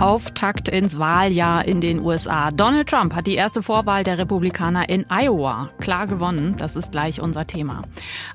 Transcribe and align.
Auftakt 0.00 0.68
ins 0.68 1.00
Wahljahr 1.00 1.64
in 1.64 1.80
den 1.80 2.00
USA. 2.00 2.50
Donald 2.52 2.88
Trump 2.88 3.16
hat 3.16 3.26
die 3.26 3.34
erste 3.34 3.64
Vorwahl 3.64 4.04
der 4.04 4.16
Republikaner 4.16 4.88
in 4.88 5.04
Iowa 5.08 5.70
klar 5.80 6.06
gewonnen. 6.06 6.54
Das 6.56 6.76
ist 6.76 6.92
gleich 6.92 7.20
unser 7.20 7.48
Thema. 7.48 7.82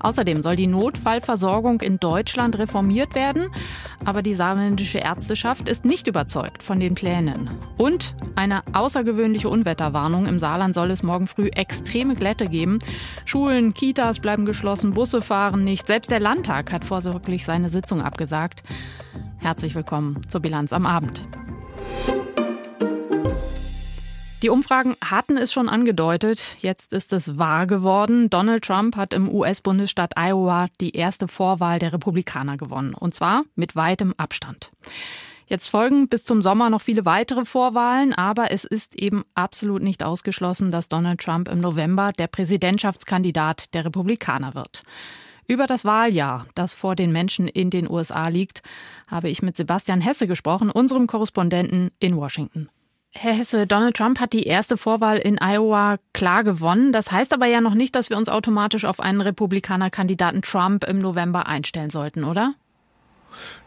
Außerdem 0.01 0.43
soll 0.43 0.57
die 0.57 0.67
Notfallversorgung 0.67 1.79
in 1.79 2.01
Deutschland 2.01 2.57
reformiert 2.57 3.15
werden. 3.15 3.47
Aber 4.03 4.21
die 4.21 4.35
saarländische 4.35 4.97
Ärzteschaft 4.97 5.69
ist 5.69 5.85
nicht 5.85 6.07
überzeugt 6.07 6.61
von 6.61 6.81
den 6.81 6.95
Plänen. 6.95 7.49
Und 7.77 8.13
eine 8.35 8.63
außergewöhnliche 8.73 9.47
Unwetterwarnung. 9.47 10.25
Im 10.25 10.39
Saarland 10.39 10.75
soll 10.75 10.91
es 10.91 11.01
morgen 11.01 11.27
früh 11.27 11.47
extreme 11.47 12.15
Glätte 12.15 12.47
geben. 12.47 12.79
Schulen, 13.23 13.73
Kitas 13.73 14.19
bleiben 14.19 14.45
geschlossen, 14.45 14.93
Busse 14.93 15.21
fahren 15.21 15.63
nicht. 15.63 15.87
Selbst 15.87 16.11
der 16.11 16.19
Landtag 16.19 16.73
hat 16.73 16.83
vorsorglich 16.83 17.45
seine 17.45 17.69
Sitzung 17.69 18.01
abgesagt. 18.01 18.63
Herzlich 19.43 19.75
willkommen 19.75 20.21
zur 20.29 20.39
Bilanz 20.39 20.71
am 20.71 20.85
Abend. 20.85 21.27
Die 24.41 24.47
Umfragen 24.49 24.95
hatten 25.03 25.35
es 25.35 25.51
schon 25.51 25.67
angedeutet. 25.67 26.55
Jetzt 26.59 26.93
ist 26.93 27.11
es 27.11 27.37
wahr 27.37 27.67
geworden. 27.67 28.29
Donald 28.29 28.63
Trump 28.63 28.95
hat 28.95 29.11
im 29.13 29.27
US-Bundesstaat 29.29 30.13
Iowa 30.15 30.67
die 30.79 30.91
erste 30.91 31.27
Vorwahl 31.27 31.77
der 31.77 31.91
Republikaner 31.91 32.55
gewonnen. 32.55 32.93
Und 32.93 33.15
zwar 33.15 33.43
mit 33.55 33.75
weitem 33.75 34.13
Abstand. 34.15 34.71
Jetzt 35.45 35.67
folgen 35.67 36.07
bis 36.07 36.23
zum 36.23 36.41
Sommer 36.41 36.69
noch 36.69 36.81
viele 36.81 37.03
weitere 37.03 37.43
Vorwahlen, 37.43 38.13
aber 38.13 38.51
es 38.51 38.63
ist 38.63 38.95
eben 38.95 39.25
absolut 39.35 39.83
nicht 39.83 40.03
ausgeschlossen, 40.03 40.71
dass 40.71 40.87
Donald 40.87 41.19
Trump 41.19 41.49
im 41.49 41.59
November 41.59 42.13
der 42.13 42.27
Präsidentschaftskandidat 42.27 43.73
der 43.73 43.83
Republikaner 43.83 44.55
wird. 44.55 44.83
Über 45.47 45.67
das 45.67 45.85
Wahljahr, 45.85 46.45
das 46.55 46.73
vor 46.73 46.95
den 46.95 47.11
Menschen 47.11 47.47
in 47.47 47.69
den 47.69 47.89
USA 47.89 48.27
liegt, 48.27 48.61
habe 49.07 49.29
ich 49.29 49.41
mit 49.41 49.57
Sebastian 49.57 50.01
Hesse 50.01 50.27
gesprochen, 50.27 50.71
unserem 50.71 51.07
Korrespondenten 51.07 51.91
in 51.99 52.15
Washington. 52.15 52.69
Herr 53.15 53.33
Hesse, 53.33 53.67
Donald 53.67 53.95
Trump 53.95 54.19
hat 54.19 54.33
die 54.33 54.43
erste 54.43 54.75
Vorwahl 54.75 55.17
in 55.17 55.37
Iowa 55.39 55.97
klar 56.13 56.43
gewonnen. 56.43 56.91
Das 56.91 57.11
heißt 57.11 57.31
aber 57.33 57.45
ja 57.45 57.61
noch 57.61 57.75
nicht, 57.75 57.95
dass 57.95 58.09
wir 58.09 58.17
uns 58.17 58.27
automatisch 58.27 58.85
auf 58.85 58.99
einen 58.99 59.21
Republikaner-Kandidaten 59.21 60.41
Trump 60.41 60.83
im 60.85 60.97
November 60.97 61.45
einstellen 61.45 61.91
sollten, 61.91 62.23
oder? 62.23 62.55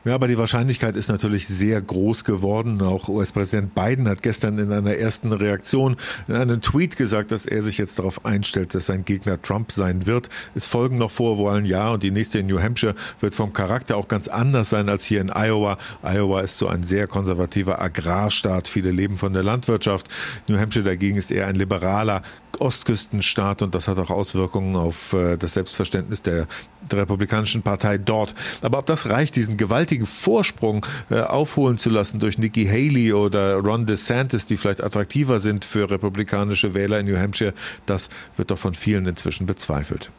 Ja, 0.05 0.15
aber 0.15 0.29
die 0.29 0.39
Wahrscheinlichkeit 0.39 0.95
ist 0.95 1.09
natürlich 1.09 1.49
sehr 1.49 1.81
groß 1.83 2.23
geworden. 2.23 2.81
Auch 2.81 3.09
US-Präsident 3.09 3.75
Biden 3.75 4.09
hat 4.09 4.23
gestern 4.23 4.57
in 4.59 4.71
einer 4.71 4.95
ersten 4.95 5.33
Reaktion 5.33 5.97
in 6.29 6.35
einem 6.35 6.61
Tweet 6.61 6.97
gesagt, 6.97 7.33
dass 7.33 7.45
er 7.45 7.63
sich 7.63 7.77
jetzt 7.77 7.99
darauf 7.99 8.25
einstellt, 8.25 8.75
dass 8.75 8.87
sein 8.87 9.05
Gegner 9.05 9.43
Trump 9.43 9.73
sein 9.73 10.07
wird. 10.07 10.29
Es 10.55 10.69
folgen 10.69 10.99
noch 10.99 11.11
Vorwahlen, 11.11 11.65
ja, 11.65 11.91
und 11.91 12.05
die 12.05 12.13
nächste 12.13 12.39
in 12.39 12.47
New 12.47 12.61
Hampshire 12.61 12.95
wird 13.19 13.35
vom 13.35 13.53
Charakter 13.53 13.97
auch 13.97 14.07
ganz 14.07 14.29
anders 14.29 14.71
sein 14.71 14.89
als 14.89 15.05
hier 15.05 15.21
in 15.21 15.31
Iowa. 15.31 15.77
Iowa 16.05 16.41
ist 16.41 16.59
so 16.59 16.69
ein 16.69 16.85
sehr 16.85 17.09
konservativer 17.09 17.81
Agrarstaat. 17.83 18.69
Viele 18.69 18.93
leben 18.93 19.17
von 19.17 19.33
der 19.33 19.43
Landwirtschaft. 19.43 20.07
New 20.47 20.57
Hampshire 20.57 20.85
dagegen 20.85 21.17
ist 21.17 21.33
eher 21.33 21.49
ein 21.49 21.57
liberaler 21.57 22.23
Ostküstenstaat 22.61 23.63
und 23.63 23.75
das 23.75 23.89
hat 23.89 23.99
auch 23.99 24.11
Auswirkungen 24.11 24.77
auf 24.77 25.13
äh, 25.13 25.37
das 25.37 25.55
Selbstverständnis 25.55 26.23
der, 26.23 26.47
der 26.93 27.01
Republikanischen 27.01 27.63
Partei 27.63 27.99
dort. 27.99 28.35
Aber 28.63 28.79
ob 28.79 28.87
das 28.87 29.09
reicht, 29.09 29.37
diesen 29.37 29.57
gewaltigen 29.57 30.07
Vorsprung 30.07 30.87
äh, 31.11 31.21
aufholen 31.21 31.79
zu 31.79 31.91
lassen 31.91 32.21
durch 32.21 32.39
Nikki 32.39 32.67
Haley 32.67 33.13
oder 33.13 33.57
Ron 33.57 33.87
DeSantis, 33.87 34.47
die 34.47 34.57
vielleicht 34.57 34.83
attraktiver 34.83 35.41
sind 35.41 35.65
für 35.65 35.91
republikanische 35.91 36.75
Wähler 36.75 37.01
in 37.01 37.07
New 37.07 37.19
Hampshire, 37.19 37.55
das 37.87 38.09
wird 38.37 38.51
doch 38.51 38.59
von 38.59 38.75
vielen 38.75 39.07
inzwischen 39.07 39.47
bezweifelt. 39.47 40.11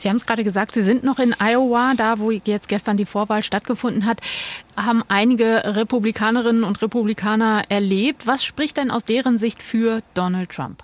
Sie 0.00 0.08
haben 0.08 0.16
es 0.16 0.24
gerade 0.24 0.44
gesagt, 0.44 0.72
Sie 0.72 0.82
sind 0.82 1.04
noch 1.04 1.18
in 1.18 1.34
Iowa, 1.38 1.92
da 1.96 2.18
wo 2.18 2.30
jetzt 2.30 2.68
gestern 2.68 2.96
die 2.96 3.04
Vorwahl 3.04 3.42
stattgefunden 3.42 4.06
hat, 4.06 4.20
haben 4.76 5.02
einige 5.08 5.62
Republikanerinnen 5.76 6.64
und 6.64 6.80
Republikaner 6.80 7.64
erlebt. 7.68 8.26
Was 8.26 8.44
spricht 8.44 8.78
denn 8.78 8.90
aus 8.90 9.04
deren 9.04 9.38
Sicht 9.38 9.62
für 9.62 10.00
Donald 10.14 10.50
Trump? 10.50 10.82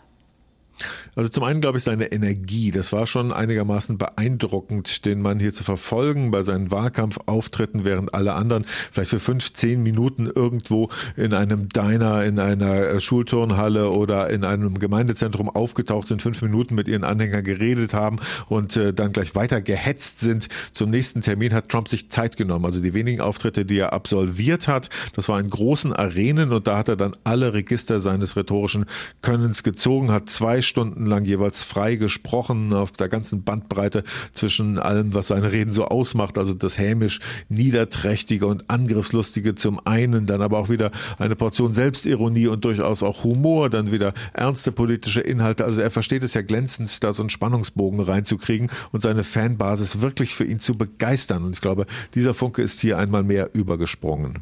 Also 1.15 1.31
zum 1.31 1.45
einen 1.45 1.61
glaube 1.61 1.79
ich 1.79 1.85
seine 1.85 2.13
Energie, 2.13 2.71
das 2.71 2.93
war 2.93 3.07
schon 3.07 3.33
einigermaßen 3.33 3.97
beeindruckend, 3.97 5.07
den 5.07 5.23
Mann 5.23 5.41
hier 5.41 5.55
zu 5.55 5.65
verfolgen 5.65 6.31
bei 6.31 6.43
seinen 6.43 6.71
Wahlkampfauftritten, 6.71 7.85
während 7.85 8.13
alle 8.13 8.35
anderen 8.35 8.67
vielleicht 8.93 9.11
für 9.11 9.21
fünf, 9.21 9.53
zehn 9.55 9.83
Minuten 9.83 10.27
irgendwo 10.27 10.91
in 11.17 11.33
einem 11.33 11.71
Diner, 11.71 12.25
in 12.25 12.39
einer 12.39 12.77
äh, 12.77 13.01
Schulturnhalle 13.01 13.91
oder 13.91 14.29
in 14.29 14.45
einem 14.45 14.79
Gemeindezentrum 14.79 15.49
aufgetaucht 15.49 16.09
sind, 16.09 16.21
fünf 16.21 16.43
Minuten 16.43 16.75
mit 16.75 16.89
ihren 16.89 17.05
Anhängern 17.05 17.45
geredet 17.45 17.95
haben 17.95 18.19
und 18.49 18.77
äh, 18.77 18.93
dann 18.93 19.13
gleich 19.13 19.35
weiter 19.35 19.63
gehetzt 19.63 20.21
sind. 20.21 20.49
Zum 20.73 20.91
nächsten 20.91 21.23
Termin 21.23 21.55
hat 21.55 21.71
Trump 21.71 21.89
sich 21.89 22.11
Zeit 22.11 22.37
genommen. 22.37 22.67
Also 22.67 22.83
die 22.83 22.93
wenigen 22.93 23.23
Auftritte, 23.23 23.65
die 23.65 23.79
er 23.79 23.95
absolviert 23.95 24.69
hat, 24.69 24.91
das 25.15 25.29
war 25.31 25.41
in 25.41 25.49
großen 25.49 25.95
Arenen 25.95 26.53
und 26.53 26.67
da 26.67 26.77
hat 26.79 26.89
er 26.89 26.97
dann 26.97 27.17
alle 27.25 27.55
Register 27.55 28.01
seines 28.01 28.37
rhetorischen 28.37 28.85
Könnens 29.23 29.63
gezogen, 29.63 30.13
hat 30.13 30.29
zwei 30.29 30.61
Stunden 30.67 31.07
lang 31.07 31.25
jeweils 31.25 31.63
frei 31.63 31.97
gesprochen 31.97 32.73
auf 32.73 32.93
der 32.93 33.09
ganzen 33.09 33.43
Bandbreite 33.43 34.05
zwischen 34.33 34.79
allem, 34.79 35.15
was 35.15 35.29
seine 35.29 35.53
Reden 35.53 35.73
so 35.73 35.87
ausmacht, 35.87 36.39
also 36.39 36.55
das 36.55 36.79
hämisch 36.79 37.21
niederträchtige 37.49 38.47
und 38.47 38.69
angriffslustige 38.69 39.55
zum 39.55 39.85
einen, 39.87 40.27
dann 40.27 40.43
aber 40.43 40.59
auch 40.59 40.69
wieder 40.69 40.91
eine 41.19 41.37
Portion 41.37 41.73
Selbstironie 41.73 42.49
und 42.49 42.65
durchaus 42.65 43.03
auch 43.03 43.25
Humor, 43.25 43.71
dann 43.71 43.93
wieder 43.93 44.13
ernste 44.33 44.73
politische 44.73 45.21
Inhalte. 45.21 45.65
Also 45.65 45.81
er 45.81 45.91
versteht 45.91 46.23
es 46.23 46.35
ja 46.35 46.43
glänzend, 46.43 47.03
da 47.03 47.13
so 47.13 47.23
einen 47.23 47.31
Spannungsbogen 47.31 48.01
reinzukriegen 48.01 48.71
und 48.93 49.03
seine 49.03 49.25
Fanbasis 49.25 50.01
wirklich 50.01 50.35
für 50.35 50.45
ihn 50.45 50.61
zu 50.61 50.75
begeistern. 50.75 51.45
Und 51.45 51.55
ich 51.55 51.61
glaube, 51.61 51.87
dieser 52.15 52.35
Funke 52.35 52.63
ist 52.63 52.81
hier 52.81 52.99
einmal 52.99 53.23
mehr 53.23 53.51
übergesprungen. 53.55 54.39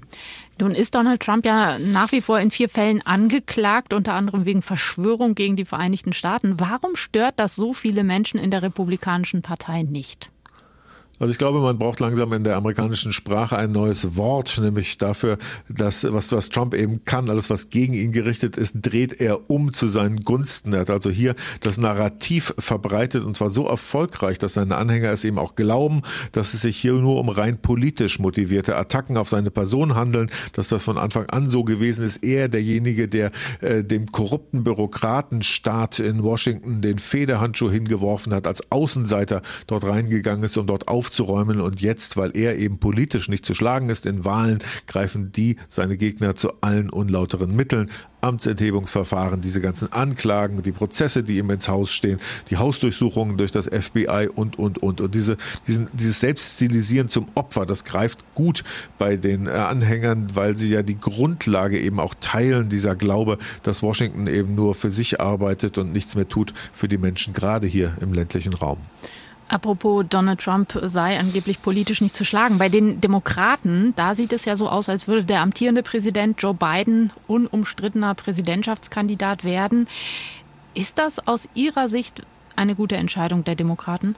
Nun 0.60 0.74
ist 0.74 0.94
Donald 0.94 1.22
Trump 1.22 1.44
ja 1.44 1.78
nach 1.78 2.12
wie 2.12 2.20
vor 2.20 2.38
in 2.38 2.50
vier 2.50 2.68
Fällen 2.68 3.02
angeklagt, 3.02 3.92
unter 3.92 4.14
anderem 4.14 4.44
wegen 4.44 4.62
Verschwörung 4.62 5.34
gegen 5.34 5.56
die 5.56 5.64
Vereinigten 5.64 6.12
Staaten. 6.12 6.60
Warum 6.60 6.96
stört 6.96 7.34
das 7.38 7.56
so 7.56 7.72
viele 7.72 8.04
Menschen 8.04 8.38
in 8.38 8.50
der 8.50 8.62
Republikanischen 8.62 9.42
Partei 9.42 9.82
nicht? 9.82 10.30
Also 11.20 11.30
ich 11.30 11.38
glaube, 11.38 11.60
man 11.60 11.78
braucht 11.78 12.00
langsam 12.00 12.32
in 12.32 12.42
der 12.42 12.56
amerikanischen 12.56 13.12
Sprache 13.12 13.56
ein 13.56 13.70
neues 13.70 14.16
Wort, 14.16 14.58
nämlich 14.60 14.98
dafür, 14.98 15.38
dass 15.68 16.04
was, 16.12 16.32
was 16.32 16.48
Trump 16.48 16.74
eben 16.74 17.04
kann, 17.04 17.30
alles 17.30 17.50
was 17.50 17.70
gegen 17.70 17.94
ihn 17.94 18.10
gerichtet 18.10 18.56
ist, 18.56 18.74
dreht 18.82 19.20
er 19.20 19.48
um 19.48 19.72
zu 19.72 19.86
seinen 19.86 20.24
Gunsten. 20.24 20.72
Er 20.72 20.80
hat 20.80 20.90
also 20.90 21.10
hier 21.10 21.36
das 21.60 21.78
Narrativ 21.78 22.52
verbreitet 22.58 23.24
und 23.24 23.36
zwar 23.36 23.50
so 23.50 23.66
erfolgreich, 23.66 24.38
dass 24.38 24.54
seine 24.54 24.76
Anhänger 24.76 25.12
es 25.12 25.24
eben 25.24 25.38
auch 25.38 25.54
glauben, 25.54 26.02
dass 26.32 26.52
es 26.52 26.62
sich 26.62 26.76
hier 26.76 26.94
nur 26.94 27.20
um 27.20 27.28
rein 27.28 27.58
politisch 27.58 28.18
motivierte 28.18 28.76
Attacken 28.76 29.16
auf 29.16 29.28
seine 29.28 29.52
Person 29.52 29.94
handeln, 29.94 30.30
dass 30.52 30.68
das 30.68 30.82
von 30.82 30.98
Anfang 30.98 31.26
an 31.30 31.48
so 31.48 31.62
gewesen 31.62 32.04
ist. 32.04 32.24
Er 32.24 32.48
derjenige, 32.48 33.06
der 33.06 33.30
äh, 33.60 33.84
dem 33.84 34.06
korrupten 34.06 34.64
Bürokratenstaat 34.64 36.00
in 36.00 36.24
Washington 36.24 36.80
den 36.80 36.98
Federhandschuh 36.98 37.70
hingeworfen 37.70 38.34
hat, 38.34 38.48
als 38.48 38.68
Außenseiter 38.72 39.42
dort 39.68 39.84
reingegangen 39.84 40.42
ist, 40.42 40.56
um 40.56 40.66
dort 40.66 40.88
auf 40.88 41.03
aufzuräumen. 41.04 41.60
Und 41.60 41.80
jetzt, 41.82 42.16
weil 42.16 42.34
er 42.34 42.56
eben 42.56 42.78
politisch 42.78 43.28
nicht 43.28 43.44
zu 43.44 43.54
schlagen 43.54 43.90
ist 43.90 44.06
in 44.06 44.24
Wahlen, 44.24 44.60
greifen 44.86 45.32
die, 45.32 45.56
seine 45.68 45.96
Gegner, 45.98 46.34
zu 46.34 46.62
allen 46.62 46.88
unlauteren 46.88 47.54
Mitteln. 47.54 47.90
Amtsenthebungsverfahren, 48.22 49.42
diese 49.42 49.60
ganzen 49.60 49.92
Anklagen, 49.92 50.62
die 50.62 50.72
Prozesse, 50.72 51.22
die 51.22 51.36
ihm 51.36 51.50
ins 51.50 51.68
Haus 51.68 51.92
stehen, 51.92 52.18
die 52.48 52.56
Hausdurchsuchungen 52.56 53.36
durch 53.36 53.52
das 53.52 53.66
FBI 53.66 54.30
und, 54.34 54.58
und, 54.58 54.82
und. 54.82 55.02
Und 55.02 55.14
diese, 55.14 55.36
diesen, 55.66 55.88
dieses 55.92 56.20
Selbststilisieren 56.20 57.10
zum 57.10 57.26
Opfer, 57.34 57.66
das 57.66 57.84
greift 57.84 58.24
gut 58.34 58.64
bei 58.96 59.18
den 59.18 59.46
äh, 59.46 59.50
Anhängern, 59.50 60.28
weil 60.34 60.56
sie 60.56 60.70
ja 60.70 60.82
die 60.82 60.98
Grundlage 60.98 61.78
eben 61.78 62.00
auch 62.00 62.14
teilen, 62.18 62.70
dieser 62.70 62.96
Glaube, 62.96 63.36
dass 63.62 63.82
Washington 63.82 64.26
eben 64.26 64.54
nur 64.54 64.74
für 64.74 64.90
sich 64.90 65.20
arbeitet 65.20 65.76
und 65.76 65.92
nichts 65.92 66.14
mehr 66.14 66.26
tut 66.26 66.54
für 66.72 66.88
die 66.88 66.96
Menschen, 66.98 67.34
gerade 67.34 67.66
hier 67.66 67.92
im 68.00 68.14
ländlichen 68.14 68.54
Raum. 68.54 68.78
Apropos 69.48 70.04
Donald 70.08 70.40
Trump 70.40 70.78
sei 70.82 71.18
angeblich 71.18 71.60
politisch 71.60 72.00
nicht 72.00 72.16
zu 72.16 72.24
schlagen. 72.24 72.58
Bei 72.58 72.68
den 72.68 73.00
Demokraten, 73.00 73.92
da 73.94 74.14
sieht 74.14 74.32
es 74.32 74.46
ja 74.46 74.56
so 74.56 74.68
aus, 74.68 74.88
als 74.88 75.06
würde 75.06 75.24
der 75.24 75.42
amtierende 75.42 75.82
Präsident 75.82 76.40
Joe 76.40 76.54
Biden 76.54 77.12
unumstrittener 77.26 78.14
Präsidentschaftskandidat 78.14 79.44
werden. 79.44 79.86
Ist 80.72 80.98
das 80.98 81.26
aus 81.26 81.48
Ihrer 81.54 81.88
Sicht 81.88 82.22
eine 82.56 82.74
gute 82.74 82.96
Entscheidung 82.96 83.44
der 83.44 83.54
Demokraten? 83.54 84.16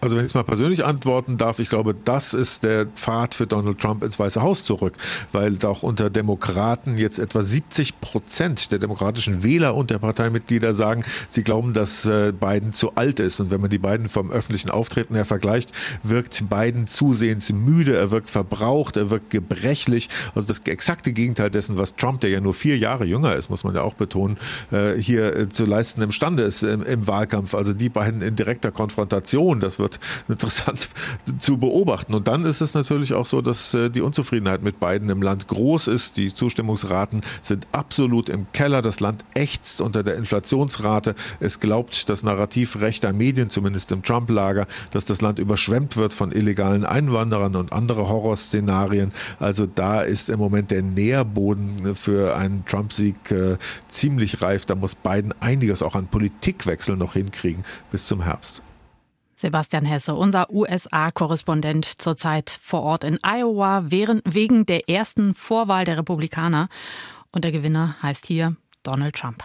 Also 0.00 0.16
wenn 0.16 0.24
ich 0.24 0.34
mal 0.34 0.44
persönlich 0.44 0.84
antworten 0.84 1.36
darf, 1.36 1.58
ich 1.58 1.68
glaube, 1.68 1.94
das 1.94 2.32
ist 2.32 2.62
der 2.62 2.86
Pfad 2.86 3.34
für 3.34 3.46
Donald 3.46 3.78
Trump 3.78 4.02
ins 4.02 4.18
Weiße 4.18 4.40
Haus 4.40 4.64
zurück, 4.64 4.94
weil 5.32 5.58
auch 5.64 5.82
unter 5.82 6.08
Demokraten 6.08 6.96
jetzt 6.96 7.18
etwa 7.18 7.42
70 7.42 8.00
Prozent 8.00 8.72
der 8.72 8.78
demokratischen 8.78 9.42
Wähler 9.42 9.74
und 9.74 9.90
der 9.90 9.98
Parteimitglieder 9.98 10.72
sagen, 10.72 11.04
sie 11.28 11.42
glauben, 11.42 11.74
dass 11.74 12.06
äh, 12.06 12.32
Biden 12.32 12.72
zu 12.72 12.94
alt 12.94 13.20
ist. 13.20 13.40
Und 13.40 13.50
wenn 13.50 13.60
man 13.60 13.68
die 13.68 13.78
beiden 13.78 14.08
vom 14.08 14.30
öffentlichen 14.30 14.70
Auftreten 14.70 15.14
her 15.14 15.24
vergleicht, 15.24 15.72
wirkt 16.02 16.48
Biden 16.48 16.86
zusehends 16.86 17.52
müde, 17.52 17.96
er 17.96 18.10
wirkt 18.10 18.30
verbraucht, 18.30 18.96
er 18.96 19.10
wirkt 19.10 19.30
gebrechlich. 19.30 20.08
Also 20.34 20.48
das 20.48 20.60
exakte 20.60 21.12
Gegenteil 21.12 21.50
dessen, 21.50 21.76
was 21.76 21.96
Trump, 21.96 22.20
der 22.22 22.30
ja 22.30 22.40
nur 22.40 22.54
vier 22.54 22.78
Jahre 22.78 23.04
jünger 23.04 23.34
ist, 23.36 23.50
muss 23.50 23.64
man 23.64 23.74
ja 23.74 23.82
auch 23.82 23.94
betonen, 23.94 24.38
äh, 24.70 24.94
hier 24.94 25.36
äh, 25.36 25.48
zu 25.48 25.66
leisten 25.66 26.00
imstande 26.00 26.44
ist 26.44 26.62
im 26.62 27.06
Wahlkampf. 27.06 27.54
Also 27.54 27.74
die 27.74 27.88
beiden 27.88 28.22
in 28.22 28.36
direkter 28.36 28.70
Konfrontation, 28.70 29.60
das 29.60 29.78
wird 29.78 29.89
wird 29.90 30.00
interessant 30.28 30.88
zu 31.38 31.58
beobachten. 31.58 32.14
Und 32.14 32.28
dann 32.28 32.44
ist 32.44 32.60
es 32.60 32.74
natürlich 32.74 33.14
auch 33.14 33.26
so, 33.26 33.40
dass 33.40 33.74
äh, 33.74 33.90
die 33.90 34.00
Unzufriedenheit 34.00 34.62
mit 34.62 34.80
beiden 34.80 35.08
im 35.10 35.22
Land 35.22 35.48
groß 35.48 35.88
ist. 35.88 36.16
Die 36.16 36.32
Zustimmungsraten 36.32 37.22
sind 37.42 37.66
absolut 37.72 38.28
im 38.28 38.46
Keller. 38.52 38.82
Das 38.82 39.00
Land 39.00 39.24
ächzt 39.34 39.80
unter 39.80 40.02
der 40.02 40.16
Inflationsrate. 40.16 41.14
Es 41.40 41.60
glaubt 41.60 42.08
das 42.08 42.22
Narrativ 42.22 42.80
rechter 42.80 43.12
Medien, 43.12 43.50
zumindest 43.50 43.92
im 43.92 44.02
Trump-Lager, 44.02 44.66
dass 44.90 45.04
das 45.04 45.20
Land 45.20 45.38
überschwemmt 45.38 45.96
wird 45.96 46.12
von 46.12 46.32
illegalen 46.32 46.84
Einwanderern 46.84 47.56
und 47.56 47.72
andere 47.72 48.08
Horrorszenarien. 48.08 49.12
Also 49.38 49.66
da 49.66 50.02
ist 50.02 50.30
im 50.30 50.38
Moment 50.38 50.70
der 50.70 50.82
Nährboden 50.82 51.94
für 51.94 52.36
einen 52.36 52.64
Trump-Sieg 52.66 53.30
äh, 53.30 53.56
ziemlich 53.88 54.42
reif. 54.42 54.66
Da 54.66 54.74
muss 54.74 54.94
Biden 54.94 55.34
einiges 55.40 55.82
auch 55.82 55.94
an 55.94 56.06
Politikwechsel 56.06 56.96
noch 56.96 57.14
hinkriegen 57.14 57.64
bis 57.90 58.06
zum 58.06 58.22
Herbst. 58.22 58.62
Sebastian 59.40 59.86
Hesse, 59.86 60.14
unser 60.14 60.50
USA-Korrespondent 60.50 61.86
zurzeit 61.86 62.50
vor 62.62 62.82
Ort 62.82 63.04
in 63.04 63.18
Iowa, 63.24 63.84
wegen 63.86 64.66
der 64.66 64.88
ersten 64.88 65.34
Vorwahl 65.34 65.86
der 65.86 65.96
Republikaner. 65.96 66.66
Und 67.32 67.44
der 67.44 67.52
Gewinner 67.52 67.96
heißt 68.02 68.26
hier 68.26 68.56
Donald 68.82 69.16
Trump. 69.16 69.42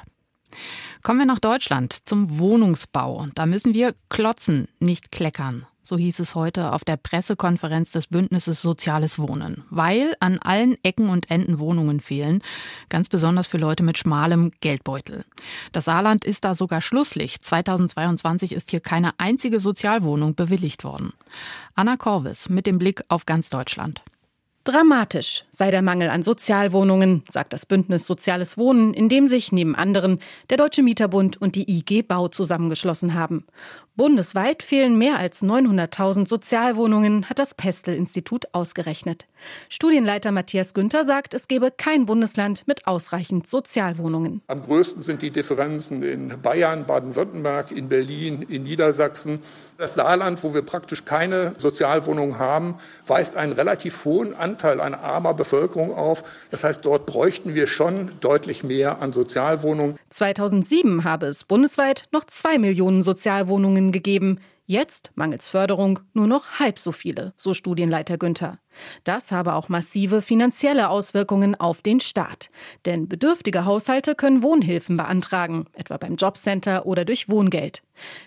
Kommen 1.02 1.20
wir 1.20 1.26
nach 1.26 1.40
Deutschland 1.40 1.94
zum 1.94 2.40
Wohnungsbau. 2.40 3.28
Da 3.36 3.46
müssen 3.46 3.74
wir 3.74 3.96
klotzen, 4.10 4.68
nicht 4.80 5.12
kleckern. 5.12 5.66
So 5.88 6.00
hieß 6.00 6.18
es 6.20 6.34
heute 6.34 6.74
auf 6.74 6.84
der 6.84 6.98
Pressekonferenz 6.98 7.92
des 7.92 8.08
Bündnisses 8.08 8.60
Soziales 8.64 9.20
Wohnen, 9.20 9.66
weil 9.70 10.16
an 10.20 10.40
allen 10.40 10.84
Ecken 10.84 11.10
und 11.10 11.30
Enden 11.30 11.60
Wohnungen 11.60 12.00
fehlen, 12.00 12.42
ganz 12.90 13.08
besonders 13.08 13.46
für 13.46 13.60
Leute 13.60 13.84
mit 13.84 14.00
schmalem 14.00 14.50
Geldbeutel. 14.62 15.26
Das 15.74 15.86
Saarland 15.86 16.26
ist 16.26 16.44
da 16.44 16.56
sogar 16.56 16.82
Schlusslicht. 16.82 17.46
2022 17.46 18.54
ist 18.54 18.72
hier 18.72 18.80
keine 18.80 19.12
einzige 19.20 19.60
Sozialwohnung 19.60 20.34
bewilligt 20.34 20.84
worden. 20.84 21.14
Anna 21.76 21.98
Korvis 21.98 22.50
mit 22.50 22.66
dem 22.66 22.80
Blick 22.80 23.04
auf 23.08 23.28
ganz 23.28 23.52
Deutschland. 23.52 24.02
Dramatisch 24.66 25.46
sei 25.52 25.70
der 25.70 25.84
Mangel 25.84 26.10
an 26.10 26.24
Sozialwohnungen, 26.24 27.22
sagt 27.30 27.54
das 27.54 27.68
Bündnis 27.68 28.08
Soziales 28.08 28.58
Wohnen, 28.58 28.96
in 28.96 29.10
dem 29.10 29.28
sich 29.28 29.52
neben 29.52 29.76
anderen 29.76 30.18
der 30.50 30.58
Deutsche 30.58 30.82
Mieterbund 30.82 31.40
und 31.40 31.56
die 31.56 31.70
IG 31.72 32.02
Bau 32.02 32.30
zusammengeschlossen 32.30 33.14
haben. 33.14 33.46
Bundesweit 33.98 34.62
fehlen 34.62 34.98
mehr 34.98 35.18
als 35.18 35.42
900.000 35.42 36.28
Sozialwohnungen, 36.28 37.30
hat 37.30 37.40
das 37.40 37.54
Pestel-Institut 37.54 38.54
ausgerechnet. 38.54 39.26
Studienleiter 39.70 40.32
Matthias 40.32 40.74
Günther 40.74 41.06
sagt, 41.06 41.34
es 41.34 41.48
gebe 41.48 41.72
kein 41.72 42.06
Bundesland 42.06 42.68
mit 42.68 42.88
ausreichend 42.88 43.48
Sozialwohnungen. 43.48 44.42
Am 44.48 44.62
größten 44.62 45.02
sind 45.02 45.22
die 45.22 45.32
Differenzen 45.32 46.04
in 46.04 46.42
Bayern, 46.42 46.86
Baden-Württemberg, 46.86 47.72
in 47.72 47.88
Berlin, 47.88 48.46
in 48.50 48.64
Niedersachsen. 48.64 49.40
Das 49.78 49.96
Saarland, 49.96 50.44
wo 50.44 50.54
wir 50.54 50.62
praktisch 50.62 51.06
keine 51.06 51.54
Sozialwohnungen 51.58 52.38
haben, 52.38 52.76
weist 53.08 53.38
einen 53.38 53.54
relativ 53.54 54.04
hohen 54.04 54.34
Anteil 54.34 54.82
an 54.82 54.94
armer 54.94 55.34
Bevölkerung 55.34 55.94
auf. 55.94 56.48
Das 56.52 56.64
heißt, 56.64 56.86
dort 56.86 57.06
bräuchten 57.06 57.56
wir 57.56 57.68
schon 57.68 58.12
deutlich 58.20 58.64
mehr 58.64 59.02
an 59.02 59.14
Sozialwohnungen. 59.14 59.98
2007 60.10 61.04
habe 61.04 61.28
es 61.28 61.44
bundesweit 61.44 62.08
noch 62.12 62.26
zwei 62.26 62.58
Millionen 62.58 63.04
Sozialwohnungen 63.04 63.85
Förderungen 63.86 63.92
gegeben. 63.92 64.40
Jetzt, 64.68 65.12
mangels 65.14 65.48
Förderung, 65.48 66.00
nur 66.16 66.26
noch 66.26 66.60
halb 66.60 66.80
so 66.80 66.92
viele, 66.92 67.34
so 67.36 67.54
Studienleiter 67.54 68.18
Günther. 68.18 68.58
Das 69.04 69.32
habe 69.32 69.54
auch 69.54 69.70
massive 69.70 70.24
finanzielle 70.24 70.90
Auswirkungen 70.90 71.54
auf 71.54 71.84
den 71.84 72.00
Staat. 72.00 72.50
Denn 72.86 73.08
bedürftige 73.08 73.66
Haushalte 73.66 74.16
können 74.16 74.42
Wohnhilfen 74.42 74.98
beantragen, 74.98 75.68
etwa 75.74 75.98
beim 75.98 76.16
Jobcenter 76.16 76.88
oder 76.88 77.06
durch 77.06 77.30
Wohngeld. 77.30 77.84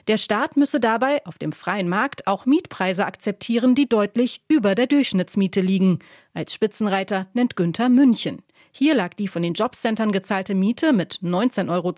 Der 0.07 0.17
Staat 0.17 0.57
müsse 0.57 0.79
dabei 0.79 1.27
auf 1.27 1.39
dem 1.39 1.51
freien 1.51 1.89
Markt 1.89 2.29
auch 2.29 2.47
Mietpreise 2.47 3.05
akzeptieren, 3.05 3.75
die 3.75 3.89
deutlich 3.89 4.43
über 4.47 4.77
der 4.77 4.87
Durchschnittsmiete 4.87 5.61
liegen. 5.61 5.99
Als 6.35 6.55
Spitzenreiter 6.55 7.27
nennt 7.35 7.57
Günther 7.57 7.89
München. 7.89 8.45
Hier 8.79 8.95
lag 8.95 9.15
die 9.15 9.27
von 9.27 9.43
den 9.43 9.55
Jobcentern 9.55 10.13
gezahlte 10.13 10.55
Miete 10.55 10.93
mit 10.93 11.15
19,20 11.15 11.69
Euro 11.69 11.95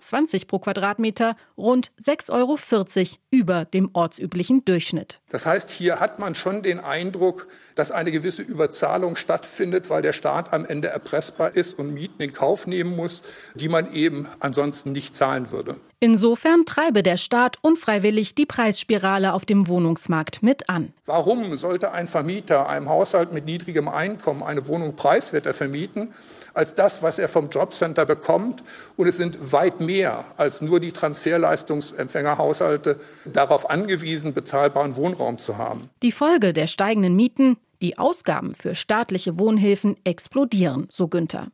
pro 0.47 0.57
Quadratmeter 0.57 1.35
rund 1.55 1.91
6,40 2.03 2.31
Euro 2.31 3.19
über 3.29 3.65
dem 3.65 3.91
ortsüblichen 3.93 4.65
Durchschnitt. 4.65 5.20
Das 5.31 5.45
heißt, 5.45 5.69
hier 5.69 6.01
hat 6.01 6.19
man 6.19 6.35
schon 6.35 6.61
den 6.61 6.79
Eindruck, 6.79 7.47
dass 7.75 7.91
eine 7.91 8.11
gewisse 8.11 8.41
Überzahlung 8.41 9.15
stattfindet, 9.15 9.89
weil 9.89 10.01
der 10.01 10.11
Staat 10.11 10.51
am 10.51 10.65
Ende 10.65 10.89
erpressbar 10.89 11.55
ist 11.55 11.79
und 11.79 11.93
Mieten 11.93 12.21
in 12.21 12.33
Kauf 12.33 12.67
nehmen 12.67 12.95
muss, 12.95 13.21
die 13.55 13.69
man 13.69 13.93
eben 13.93 14.27
ansonsten 14.39 14.91
nicht 14.91 15.15
zahlen 15.15 15.51
würde. 15.51 15.77
Insofern 16.01 16.65
treibe 16.65 17.01
der 17.01 17.15
Staat 17.15 17.57
unfreiwillig 17.61 18.35
die 18.35 18.45
Preisspirale 18.45 19.33
auf 19.33 19.45
dem 19.45 19.67
Wohnungsmarkt 19.67 20.43
mit 20.43 20.67
an. 20.67 20.93
Warum 21.05 21.55
sollte 21.55 21.93
ein 21.93 22.07
Vermieter 22.07 22.67
einem 22.67 22.89
Haushalt 22.89 23.31
mit 23.31 23.45
niedrigem 23.45 23.87
Einkommen 23.87 24.43
eine 24.43 24.67
Wohnung 24.67 24.95
preiswerter 24.95 25.53
vermieten 25.53 26.13
als 26.53 26.75
das, 26.75 27.01
was 27.01 27.19
er 27.19 27.29
vom 27.29 27.49
Jobcenter 27.49 28.05
bekommt? 28.05 28.63
Und 28.97 29.07
es 29.07 29.15
sind 29.15 29.53
weit 29.53 29.79
mehr 29.79 30.25
als 30.35 30.61
nur 30.61 30.81
die 30.81 30.91
Transferleistungsempfängerhaushalte 30.91 32.99
darauf 33.25 33.69
angewiesen, 33.69 34.33
bezahlbaren 34.33 34.97
Wohnraum 34.97 35.20
zu 35.37 35.57
haben. 35.57 35.89
Die 36.01 36.11
Folge 36.11 36.53
der 36.53 36.67
steigenden 36.67 37.15
Mieten, 37.15 37.57
die 37.81 37.97
Ausgaben 37.97 38.53
für 38.53 38.75
staatliche 38.75 39.39
Wohnhilfen 39.39 39.95
explodieren, 40.03 40.87
so 40.89 41.07
Günther. 41.07 41.47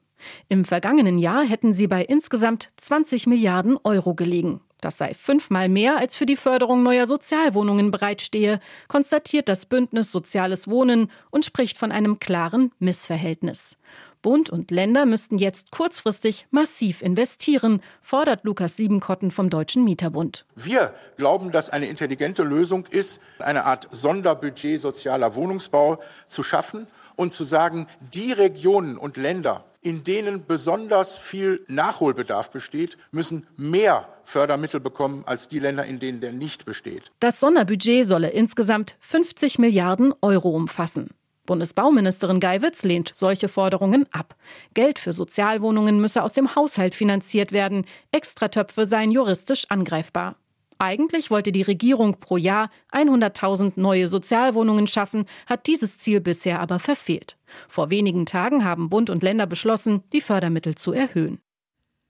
Im 0.49 0.65
vergangenen 0.65 1.19
Jahr 1.19 1.43
hätten 1.43 1.73
sie 1.73 1.87
bei 1.87 2.03
insgesamt 2.03 2.71
20 2.77 3.27
Milliarden 3.27 3.77
Euro 3.83 4.15
gelegen. 4.15 4.61
Das 4.81 4.97
sei 4.97 5.13
fünfmal 5.15 5.69
mehr, 5.69 5.97
als 5.97 6.17
für 6.17 6.27
die 6.27 6.35
Förderung 6.35 6.83
neuer 6.83 7.07
Sozialwohnungen 7.07 7.89
bereitstehe, 7.89 8.59
konstatiert 8.87 9.49
das 9.49 9.65
Bündnis 9.65 10.11
Soziales 10.11 10.67
Wohnen 10.67 11.09
und 11.31 11.45
spricht 11.45 11.77
von 11.77 11.91
einem 11.91 12.19
klaren 12.19 12.71
Missverhältnis. 12.77 13.75
Bund 14.27 14.49
und 14.49 14.71
Länder 14.71 15.05
müssten 15.05 15.37
jetzt 15.37 15.71
kurzfristig 15.71 16.47
massiv 16.51 17.01
investieren, 17.01 17.81
fordert 18.01 18.43
Lukas 18.43 18.75
Siebenkotten 18.75 19.31
vom 19.31 19.49
Deutschen 19.49 19.85
Mieterbund. 19.85 20.45
Wir 20.53 20.93
glauben, 21.15 21.51
dass 21.51 21.69
eine 21.69 21.85
intelligente 21.85 22.43
Lösung 22.43 22.85
ist, 22.87 23.21
eine 23.39 23.63
Art 23.63 23.87
Sonderbudget 23.89 24.81
sozialer 24.81 25.35
Wohnungsbau 25.35 26.01
zu 26.25 26.43
schaffen 26.43 26.87
und 27.15 27.31
zu 27.31 27.45
sagen, 27.45 27.87
die 28.13 28.33
Regionen 28.33 28.97
und 28.97 29.15
Länder, 29.15 29.63
in 29.81 30.03
denen 30.03 30.45
besonders 30.45 31.17
viel 31.17 31.63
Nachholbedarf 31.69 32.51
besteht, 32.51 32.97
müssen 33.11 33.47
mehr 33.55 34.09
Fördermittel 34.25 34.81
bekommen 34.81 35.23
als 35.25 35.47
die 35.47 35.59
Länder, 35.59 35.85
in 35.85 35.99
denen 35.99 36.19
der 36.19 36.33
nicht 36.33 36.65
besteht. 36.65 37.13
Das 37.21 37.39
Sonderbudget 37.39 38.05
solle 38.05 38.31
insgesamt 38.31 38.97
50 38.99 39.57
Milliarden 39.57 40.13
Euro 40.19 40.49
umfassen. 40.49 41.11
Bundesbauministerin 41.47 42.39
Geiwitz 42.39 42.83
lehnt 42.83 43.11
solche 43.15 43.47
Forderungen 43.47 44.05
ab. 44.11 44.35
Geld 44.75 44.99
für 44.99 45.13
Sozialwohnungen 45.13 45.99
müsse 45.99 46.21
aus 46.21 46.33
dem 46.33 46.55
Haushalt 46.55 46.93
finanziert 46.93 47.51
werden. 47.51 47.85
Extratöpfe 48.11 48.85
seien 48.85 49.09
juristisch 49.09 49.65
angreifbar. 49.69 50.35
Eigentlich 50.79 51.31
wollte 51.31 51.51
die 51.51 51.63
Regierung 51.63 52.19
pro 52.19 52.37
Jahr 52.37 52.69
100.000 52.91 53.73
neue 53.77 54.07
Sozialwohnungen 54.07 54.85
schaffen, 54.85 55.25
hat 55.47 55.65
dieses 55.65 55.97
Ziel 55.97 56.21
bisher 56.21 56.59
aber 56.59 56.77
verfehlt. 56.77 57.37
Vor 57.67 57.89
wenigen 57.89 58.27
Tagen 58.27 58.63
haben 58.63 58.89
Bund 58.89 59.09
und 59.09 59.23
Länder 59.23 59.47
beschlossen, 59.47 60.03
die 60.13 60.21
Fördermittel 60.21 60.75
zu 60.75 60.93
erhöhen. 60.93 61.39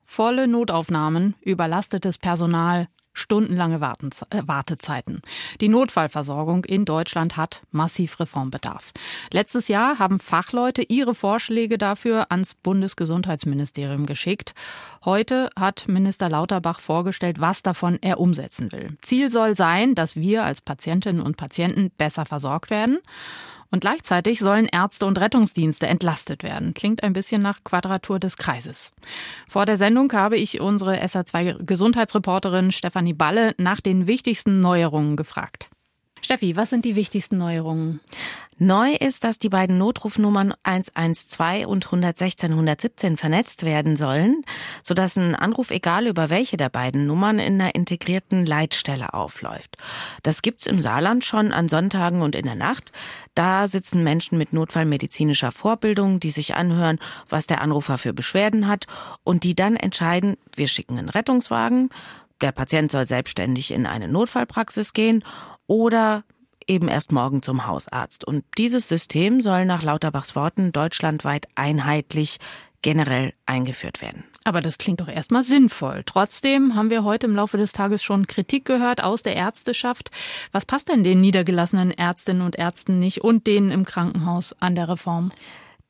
Volle 0.03 0.47
Notaufnahmen, 0.47 1.35
überlastetes 1.41 2.17
Personal, 2.17 2.87
stundenlange 3.17 3.77
äh, 3.77 4.41
Wartezeiten. 4.45 5.19
Die 5.59 5.69
Notfallversorgung 5.69 6.63
in 6.65 6.85
Deutschland 6.85 7.35
hat 7.37 7.63
massiv 7.71 8.19
Reformbedarf. 8.19 8.91
Letztes 9.31 9.67
Jahr 9.67 9.99
haben 9.99 10.19
Fachleute 10.19 10.83
ihre 10.83 11.15
Vorschläge 11.15 11.77
dafür 11.77 12.31
ans 12.31 12.53
Bundesgesundheitsministerium 12.55 14.05
geschickt. 14.05 14.53
Heute 15.03 15.49
hat 15.57 15.87
Minister 15.87 16.29
Lauterbach 16.29 16.79
vorgestellt, 16.79 17.39
was 17.39 17.63
davon 17.63 17.97
er 18.01 18.19
umsetzen 18.19 18.71
will. 18.71 18.97
Ziel 19.01 19.29
soll 19.29 19.55
sein, 19.55 19.95
dass 19.95 20.15
wir 20.15 20.43
als 20.43 20.61
Patientinnen 20.61 21.21
und 21.21 21.37
Patienten 21.37 21.91
besser 21.97 22.25
versorgt 22.25 22.69
werden. 22.69 22.99
Und 23.69 23.81
gleichzeitig 23.81 24.39
sollen 24.39 24.67
Ärzte 24.67 25.05
und 25.05 25.19
Rettungsdienste 25.19 25.87
entlastet 25.87 26.43
werden. 26.43 26.73
Klingt 26.73 27.03
ein 27.03 27.13
bisschen 27.13 27.41
nach 27.41 27.63
Quadratur 27.63 28.19
des 28.19 28.37
Kreises. 28.37 28.91
Vor 29.47 29.65
der 29.65 29.77
Sendung 29.77 30.11
habe 30.13 30.37
ich 30.37 30.61
unsere 30.61 31.03
SA2 31.03 31.63
Gesundheitsreporterin 31.63 32.71
Stefanie 32.71 33.13
Balle 33.13 33.53
nach 33.57 33.81
den 33.81 34.07
wichtigsten 34.07 34.59
Neuerungen 34.59 35.17
gefragt. 35.17 35.69
Steffi, 36.21 36.55
was 36.55 36.69
sind 36.69 36.85
die 36.85 36.95
wichtigsten 36.95 37.37
Neuerungen? 37.37 37.99
Neu 38.59 38.93
ist, 38.93 39.23
dass 39.23 39.37
die 39.37 39.49
beiden 39.49 39.77
Notrufnummern 39.77 40.53
112 40.63 41.67
und 41.67 41.85
116 41.85 42.51
117 42.51 43.15
vernetzt 43.15 43.63
werden 43.63 43.95
sollen, 43.95 44.43
sodass 44.81 45.15
ein 45.15 45.35
Anruf 45.35 45.69
egal 45.69 46.07
über 46.07 46.31
welche 46.31 46.57
der 46.57 46.69
beiden 46.69 47.05
Nummern 47.05 47.37
in 47.37 47.61
einer 47.61 47.75
integrierten 47.75 48.47
Leitstelle 48.47 49.13
aufläuft. 49.13 49.77
Das 50.23 50.41
gibt's 50.41 50.65
im 50.65 50.81
Saarland 50.81 51.23
schon 51.23 51.53
an 51.53 51.69
Sonntagen 51.69 52.23
und 52.23 52.33
in 52.33 52.45
der 52.45 52.55
Nacht. 52.55 52.91
Da 53.35 53.67
sitzen 53.67 54.03
Menschen 54.03 54.39
mit 54.39 54.53
notfallmedizinischer 54.53 55.51
Vorbildung, 55.51 56.19
die 56.19 56.31
sich 56.31 56.55
anhören, 56.55 56.97
was 57.29 57.45
der 57.45 57.61
Anrufer 57.61 57.99
für 57.99 58.13
Beschwerden 58.13 58.67
hat 58.67 58.87
und 59.23 59.43
die 59.43 59.53
dann 59.53 59.75
entscheiden, 59.75 60.35
wir 60.55 60.67
schicken 60.67 60.97
einen 60.97 61.09
Rettungswagen, 61.09 61.89
der 62.41 62.51
Patient 62.51 62.91
soll 62.91 63.05
selbstständig 63.05 63.71
in 63.71 63.85
eine 63.85 64.07
Notfallpraxis 64.07 64.93
gehen 64.93 65.23
oder 65.67 66.23
eben 66.67 66.87
erst 66.87 67.11
morgen 67.11 67.41
zum 67.41 67.65
Hausarzt. 67.65 68.25
Und 68.25 68.43
dieses 68.57 68.87
System 68.87 69.41
soll 69.41 69.65
nach 69.65 69.83
Lauterbachs 69.83 70.35
Worten 70.35 70.71
deutschlandweit 70.71 71.47
einheitlich 71.55 72.37
generell 72.81 73.33
eingeführt 73.45 74.01
werden. 74.01 74.23
Aber 74.43 74.61
das 74.61 74.77
klingt 74.77 75.01
doch 75.01 75.07
erstmal 75.07 75.43
sinnvoll. 75.43 76.01
Trotzdem 76.05 76.75
haben 76.75 76.89
wir 76.89 77.03
heute 77.03 77.27
im 77.27 77.35
Laufe 77.35 77.57
des 77.57 77.73
Tages 77.73 78.03
schon 78.03 78.27
Kritik 78.27 78.65
gehört 78.65 79.03
aus 79.03 79.23
der 79.23 79.35
Ärzteschaft. 79.35 80.09
Was 80.51 80.65
passt 80.65 80.89
denn 80.89 81.03
den 81.03 81.19
niedergelassenen 81.19 81.91
Ärztinnen 81.91 82.43
und 82.43 82.55
Ärzten 82.55 82.99
nicht 82.99 83.21
und 83.21 83.47
denen 83.47 83.71
im 83.71 83.83
Krankenhaus 83.83 84.53
an 84.61 84.75
der 84.75 84.87
Reform? 84.87 85.31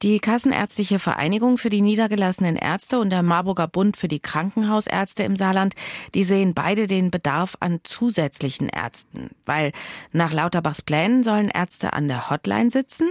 Die 0.03 0.19
Kassenärztliche 0.19 0.99
Vereinigung 0.99 1.57
für 1.57 1.71
die 1.71 1.81
niedergelassenen 1.81 2.55
Ärzte 2.55 2.99
und 2.99 3.09
der 3.09 3.23
Marburger 3.23 3.67
Bund 3.67 3.97
für 3.97 4.07
die 4.07 4.19
Krankenhausärzte 4.19 5.23
im 5.23 5.35
Saarland, 5.35 5.73
die 6.13 6.23
sehen 6.23 6.53
beide 6.53 6.85
den 6.85 7.09
Bedarf 7.09 7.57
an 7.61 7.79
zusätzlichen 7.83 8.69
Ärzten, 8.69 9.31
weil 9.45 9.71
nach 10.11 10.33
Lauterbachs 10.33 10.83
Plänen 10.83 11.23
sollen 11.23 11.49
Ärzte 11.49 11.93
an 11.93 12.07
der 12.07 12.29
Hotline 12.29 12.69
sitzen, 12.69 13.09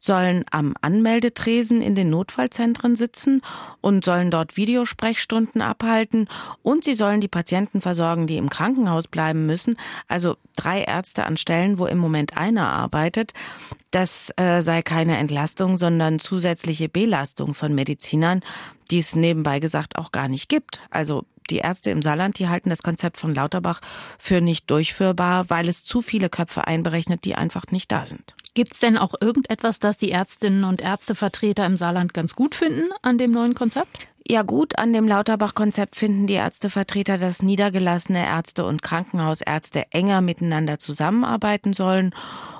sollen 0.00 0.44
am 0.50 0.74
Anmeldetresen 0.80 1.80
in 1.80 1.94
den 1.94 2.10
Notfallzentren 2.10 2.96
sitzen 2.96 3.40
und 3.80 4.04
sollen 4.04 4.32
dort 4.32 4.56
Videosprechstunden 4.56 5.62
abhalten 5.62 6.28
und 6.64 6.82
sie 6.82 6.94
sollen 6.94 7.20
die 7.20 7.28
Patienten 7.28 7.80
versorgen, 7.80 8.26
die 8.26 8.36
im 8.36 8.50
Krankenhaus 8.50 9.06
bleiben 9.06 9.46
müssen, 9.46 9.76
also 10.08 10.34
drei 10.56 10.82
Ärzte 10.82 11.24
an 11.24 11.36
Stellen, 11.36 11.78
wo 11.78 11.86
im 11.86 11.98
Moment 11.98 12.36
einer 12.36 12.68
arbeitet. 12.68 13.32
Das 13.90 14.30
äh, 14.36 14.60
sei 14.62 14.82
keine 14.82 15.16
Entlastung, 15.16 15.78
sondern 15.78 16.18
zusätzliche 16.18 16.88
Belastung 16.88 17.54
von 17.54 17.74
Medizinern, 17.74 18.42
die 18.90 18.98
es 18.98 19.14
nebenbei 19.14 19.60
gesagt 19.60 19.96
auch 19.96 20.12
gar 20.12 20.28
nicht 20.28 20.48
gibt. 20.48 20.80
Also 20.90 21.24
die 21.50 21.58
Ärzte 21.58 21.90
im 21.90 22.02
Saarland, 22.02 22.38
die 22.38 22.48
halten 22.48 22.70
das 22.70 22.82
Konzept 22.82 23.18
von 23.18 23.34
Lauterbach 23.34 23.80
für 24.18 24.40
nicht 24.40 24.70
durchführbar, 24.70 25.48
weil 25.48 25.68
es 25.68 25.84
zu 25.84 26.02
viele 26.02 26.28
Köpfe 26.28 26.66
einberechnet, 26.66 27.24
die 27.24 27.36
einfach 27.36 27.66
nicht 27.70 27.92
da 27.92 28.04
sind. 28.04 28.34
Gibt 28.54 28.72
es 28.72 28.80
denn 28.80 28.96
auch 28.96 29.14
irgendetwas, 29.20 29.78
das 29.78 29.98
die 29.98 30.10
Ärztinnen 30.10 30.64
und 30.64 30.80
Ärztevertreter 30.80 31.66
im 31.66 31.76
Saarland 31.76 32.14
ganz 32.14 32.34
gut 32.34 32.54
finden 32.54 32.88
an 33.02 33.18
dem 33.18 33.30
neuen 33.30 33.54
Konzept? 33.54 34.08
Ja 34.28 34.42
gut, 34.42 34.76
an 34.78 34.92
dem 34.92 35.06
Lauterbach-Konzept 35.06 35.94
finden 35.94 36.26
die 36.26 36.34
Ärztevertreter, 36.34 37.16
dass 37.16 37.42
niedergelassene 37.42 38.26
Ärzte 38.26 38.64
und 38.64 38.82
Krankenhausärzte 38.82 39.84
enger 39.92 40.20
miteinander 40.20 40.80
zusammenarbeiten 40.80 41.74
sollen 41.74 42.12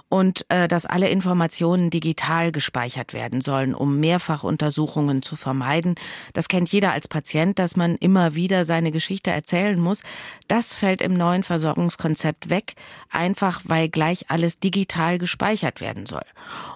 und 0.09 0.47
äh, 0.51 0.69
dass 0.69 0.87
alle 0.87 1.09
Informationen 1.09 1.91
digital 1.91 2.53
gespeichert 2.53 3.13
werden 3.13 3.41
sollen, 3.41 3.75
um 3.75 3.99
Mehrfachuntersuchungen 3.99 5.23
zu 5.23 5.35
vermeiden. 5.35 5.97
Das 6.33 6.49
kennt 6.49 6.71
jeder 6.71 6.93
als 6.93 7.09
Patient, 7.09 7.59
dass 7.59 7.77
man 7.77 7.97
immer 7.97 8.35
wieder 8.35 8.65
seine 8.65 8.93
Geschichte 8.93 9.31
erzählen 9.31 9.81
muss. 9.81 10.03
Das 10.47 10.77
fällt 10.77 11.03
im 11.03 11.15
neuen 11.15 11.43
Versorgungskonzept 11.43 12.51
weg, 12.51 12.75
einfach 13.11 13.63
weil 13.65 13.89
gleich 13.89 14.31
alles 14.31 14.61
digital 14.61 15.19
gespeichert 15.19 15.81
werden 15.81 16.07
soll. 16.07 16.25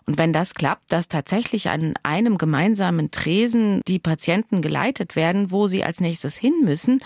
Und 0.07 0.19
wenn 0.19 0.33
das 0.33 0.55
klappt, 0.55 0.93
dass 0.93 1.07
tatsächlich 1.07 1.71
an 1.71 1.95
einem 2.03 2.37
gemeinsamen 2.37 3.13
Tresen 3.13 3.81
die 3.87 4.01
Patienten 4.01 4.61
geleitet 4.61 5.15
werden, 5.15 5.53
wo 5.53 5.69
sie 5.69 5.85
als 5.85 6.01
nächstes 6.01 6.37
hin 6.37 6.55
müssen, 6.65 7.01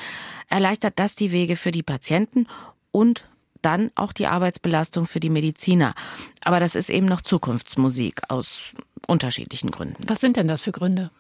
erleichtert 0.48 0.94
das 0.96 1.16
die 1.16 1.32
Wege 1.32 1.56
für 1.56 1.70
die 1.70 1.82
Patienten 1.82 2.46
und 2.92 3.24
dann 3.64 3.90
auch 3.94 4.12
die 4.12 4.26
Arbeitsbelastung 4.26 5.06
für 5.06 5.20
die 5.20 5.30
Mediziner. 5.30 5.94
Aber 6.44 6.60
das 6.60 6.74
ist 6.74 6.90
eben 6.90 7.06
noch 7.06 7.20
Zukunftsmusik 7.20 8.22
aus 8.28 8.72
unterschiedlichen 9.06 9.70
Gründen. 9.70 10.02
Was 10.06 10.20
sind 10.20 10.36
denn 10.36 10.48
das 10.48 10.62
für 10.62 10.72
Gründe? 10.72 11.10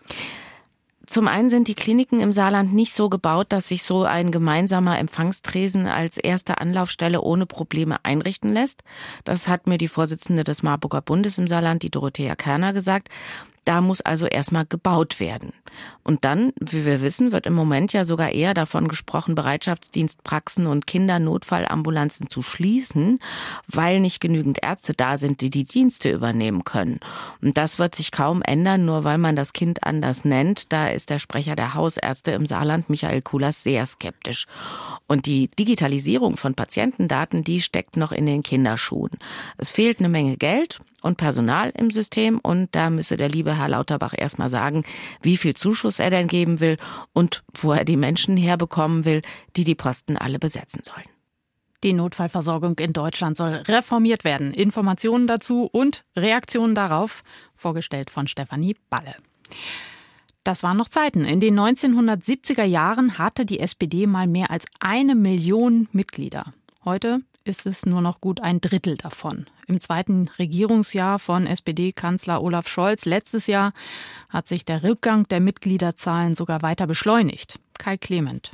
Zum 1.06 1.28
einen 1.28 1.50
sind 1.50 1.68
die 1.68 1.74
Kliniken 1.74 2.20
im 2.20 2.32
Saarland 2.32 2.72
nicht 2.72 2.94
so 2.94 3.10
gebaut, 3.10 3.48
dass 3.50 3.68
sich 3.68 3.82
so 3.82 4.04
ein 4.04 4.32
gemeinsamer 4.32 4.98
Empfangstresen 4.98 5.86
als 5.86 6.16
erste 6.16 6.58
Anlaufstelle 6.58 7.20
ohne 7.20 7.44
Probleme 7.44 8.02
einrichten 8.04 8.48
lässt. 8.48 8.82
Das 9.24 9.46
hat 9.46 9.66
mir 9.66 9.76
die 9.76 9.88
Vorsitzende 9.88 10.44
des 10.44 10.62
Marburger 10.62 11.02
Bundes 11.02 11.36
im 11.36 11.46
Saarland, 11.46 11.82
die 11.82 11.90
Dorothea 11.90 12.36
Kerner, 12.36 12.72
gesagt. 12.72 13.10
Da 13.64 13.80
muss 13.80 14.00
also 14.00 14.26
erstmal 14.26 14.66
gebaut 14.66 15.20
werden. 15.20 15.52
Und 16.02 16.24
dann, 16.24 16.52
wie 16.60 16.84
wir 16.84 17.02
wissen, 17.02 17.32
wird 17.32 17.46
im 17.46 17.54
Moment 17.54 17.92
ja 17.92 18.04
sogar 18.04 18.30
eher 18.30 18.54
davon 18.54 18.88
gesprochen, 18.88 19.34
Bereitschaftsdienstpraxen 19.34 20.66
und 20.66 20.86
Kindernotfallambulanzen 20.86 22.28
zu 22.28 22.42
schließen, 22.42 23.18
weil 23.66 24.00
nicht 24.00 24.20
genügend 24.20 24.58
Ärzte 24.62 24.92
da 24.92 25.16
sind, 25.16 25.40
die 25.40 25.50
die 25.50 25.64
Dienste 25.64 26.10
übernehmen 26.10 26.64
können. 26.64 27.00
Und 27.42 27.56
das 27.56 27.78
wird 27.78 27.94
sich 27.94 28.12
kaum 28.12 28.42
ändern, 28.42 28.84
nur 28.84 29.04
weil 29.04 29.18
man 29.18 29.34
das 29.34 29.52
Kind 29.52 29.82
anders 29.84 30.24
nennt. 30.24 30.72
Da 30.72 30.88
ist 30.88 31.10
der 31.10 31.18
Sprecher 31.18 31.56
der 31.56 31.74
Hausärzte 31.74 32.32
im 32.32 32.46
Saarland, 32.46 32.90
Michael 32.90 33.22
Kulas, 33.22 33.62
sehr 33.62 33.86
skeptisch. 33.86 34.46
Und 35.06 35.26
die 35.26 35.48
Digitalisierung 35.58 36.36
von 36.36 36.54
Patientendaten, 36.54 37.44
die 37.44 37.60
steckt 37.60 37.96
noch 37.96 38.12
in 38.12 38.26
den 38.26 38.42
Kinderschuhen. 38.42 39.12
Es 39.58 39.70
fehlt 39.70 39.98
eine 39.98 40.08
Menge 40.08 40.36
Geld 40.36 40.80
und 41.04 41.16
Personal 41.16 41.70
im 41.76 41.90
System 41.90 42.38
und 42.38 42.68
da 42.72 42.90
müsse 42.90 43.16
der 43.16 43.28
liebe 43.28 43.58
Herr 43.58 43.68
Lauterbach 43.68 44.14
erstmal 44.16 44.48
sagen, 44.48 44.84
wie 45.22 45.36
viel 45.36 45.54
Zuschuss 45.54 45.98
er 45.98 46.10
denn 46.10 46.28
geben 46.28 46.60
will 46.60 46.78
und 47.12 47.44
wo 47.54 47.72
er 47.72 47.84
die 47.84 47.96
Menschen 47.96 48.36
herbekommen 48.36 49.04
will, 49.04 49.20
die 49.56 49.64
die 49.64 49.74
Posten 49.74 50.16
alle 50.16 50.38
besetzen 50.38 50.80
sollen. 50.82 51.04
Die 51.82 51.92
Notfallversorgung 51.92 52.78
in 52.78 52.94
Deutschland 52.94 53.36
soll 53.36 53.52
reformiert 53.52 54.24
werden. 54.24 54.54
Informationen 54.54 55.26
dazu 55.26 55.68
und 55.70 56.04
Reaktionen 56.16 56.74
darauf, 56.74 57.22
vorgestellt 57.54 58.08
von 58.08 58.26
Stefanie 58.26 58.76
Balle. 58.88 59.14
Das 60.42 60.62
waren 60.62 60.78
noch 60.78 60.88
Zeiten. 60.88 61.26
In 61.26 61.40
den 61.40 61.58
1970er 61.58 62.64
Jahren 62.64 63.18
hatte 63.18 63.44
die 63.44 63.60
SPD 63.60 64.06
mal 64.06 64.26
mehr 64.26 64.50
als 64.50 64.64
eine 64.80 65.14
Million 65.14 65.88
Mitglieder. 65.92 66.54
Heute 66.84 67.20
ist 67.44 67.66
es 67.66 67.86
nur 67.86 68.00
noch 68.00 68.20
gut 68.20 68.40
ein 68.40 68.60
Drittel 68.60 68.96
davon. 68.96 69.46
Im 69.66 69.80
zweiten 69.80 70.28
Regierungsjahr 70.38 71.18
von 71.18 71.46
SPD-Kanzler 71.46 72.42
Olaf 72.42 72.68
Scholz 72.68 73.04
letztes 73.04 73.46
Jahr 73.46 73.72
hat 74.28 74.48
sich 74.48 74.64
der 74.64 74.82
Rückgang 74.82 75.28
der 75.28 75.40
Mitgliederzahlen 75.40 76.34
sogar 76.34 76.62
weiter 76.62 76.86
beschleunigt. 76.86 77.60
Kai 77.78 77.96
Clement. 77.96 78.52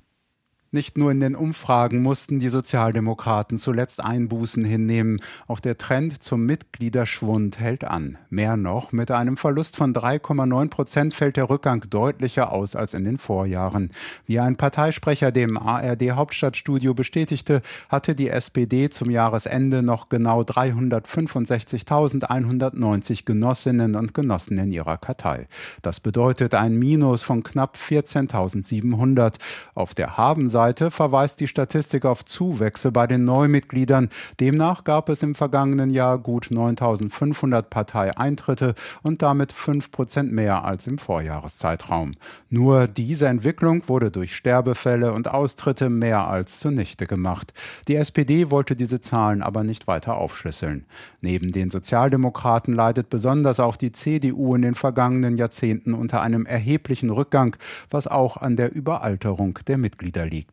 Nicht 0.72 0.96
nur 0.96 1.10
in 1.10 1.18
den 1.18 1.34
Umfragen 1.34 2.00
mussten 2.00 2.38
die 2.38 2.48
Sozialdemokraten 2.48 3.58
zuletzt 3.58 4.04
Einbußen 4.04 4.64
hinnehmen. 4.64 5.20
Auch 5.48 5.58
der 5.58 5.78
Trend 5.78 6.22
zum 6.22 6.46
Mitgliederschwund 6.46 7.58
hält 7.58 7.82
an. 7.82 8.18
Mehr 8.28 8.56
noch, 8.56 8.92
mit 8.92 9.10
einem 9.10 9.36
Verlust 9.36 9.76
von 9.76 9.92
3,9 9.92 10.70
Prozent 10.70 11.12
fällt 11.12 11.36
der 11.36 11.50
Rückgang 11.50 11.84
deutlicher 11.90 12.52
aus 12.52 12.76
als 12.76 12.94
in 12.94 13.02
den 13.02 13.18
Vorjahren. 13.18 13.90
Wie 14.26 14.38
ein 14.38 14.54
Parteisprecher 14.54 15.32
dem 15.32 15.58
ARD 15.58 16.12
Hauptstadtstudio 16.12 16.94
bestätigte, 16.94 17.62
hatte 17.88 18.14
die 18.14 18.28
SPD 18.28 18.90
zum 18.90 19.10
Jahresende 19.10 19.82
noch 19.82 20.08
genau 20.08 20.42
365.190 20.42 23.24
Genossinnen 23.24 23.96
und 23.96 24.14
Genossen 24.14 24.56
in 24.56 24.70
ihrer 24.70 24.98
Kartei. 24.98 25.48
Das 25.82 25.98
bedeutet 25.98 26.54
ein 26.54 26.78
Minus 26.78 27.24
von 27.24 27.42
knapp 27.42 27.76
14.700. 27.76 29.34
Auf 29.74 29.96
der 29.96 30.16
Habenseite 30.16 30.59
Seite 30.60 30.90
verweist 30.90 31.40
die 31.40 31.48
Statistik 31.48 32.04
auf 32.04 32.22
Zuwächse 32.22 32.92
bei 32.92 33.06
den 33.06 33.24
Neumitgliedern. 33.24 34.10
Demnach 34.40 34.84
gab 34.84 35.08
es 35.08 35.22
im 35.22 35.34
vergangenen 35.34 35.88
Jahr 35.88 36.18
gut 36.18 36.48
9500 36.50 37.70
Parteieintritte 37.70 38.74
und 39.02 39.22
damit 39.22 39.52
5 39.52 39.90
Prozent 39.90 40.32
mehr 40.32 40.62
als 40.62 40.86
im 40.86 40.98
Vorjahreszeitraum. 40.98 42.12
Nur 42.50 42.88
diese 42.88 43.26
Entwicklung 43.26 43.88
wurde 43.88 44.10
durch 44.10 44.36
Sterbefälle 44.36 45.14
und 45.14 45.28
Austritte 45.28 45.88
mehr 45.88 46.28
als 46.28 46.60
zunichte 46.60 47.06
gemacht. 47.06 47.54
Die 47.88 47.96
SPD 47.96 48.50
wollte 48.50 48.76
diese 48.76 49.00
Zahlen 49.00 49.40
aber 49.42 49.64
nicht 49.64 49.86
weiter 49.86 50.18
aufschlüsseln. 50.18 50.84
Neben 51.22 51.52
den 51.52 51.70
Sozialdemokraten 51.70 52.74
leidet 52.74 53.08
besonders 53.08 53.60
auch 53.60 53.76
die 53.76 53.92
CDU 53.92 54.54
in 54.56 54.60
den 54.60 54.74
vergangenen 54.74 55.38
Jahrzehnten 55.38 55.94
unter 55.94 56.20
einem 56.20 56.44
erheblichen 56.44 57.08
Rückgang, 57.08 57.56
was 57.90 58.06
auch 58.06 58.36
an 58.36 58.56
der 58.56 58.74
Überalterung 58.74 59.58
der 59.66 59.78
Mitglieder 59.78 60.26
liegt. 60.26 60.49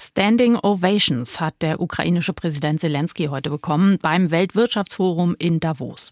Standing 0.00 0.56
Ovations 0.56 1.40
hat 1.40 1.60
der 1.60 1.80
ukrainische 1.80 2.32
Präsident 2.32 2.80
Zelensky 2.80 3.26
heute 3.26 3.50
bekommen 3.50 3.98
beim 4.00 4.30
Weltwirtschaftsforum 4.30 5.34
in 5.38 5.58
Davos. 5.58 6.10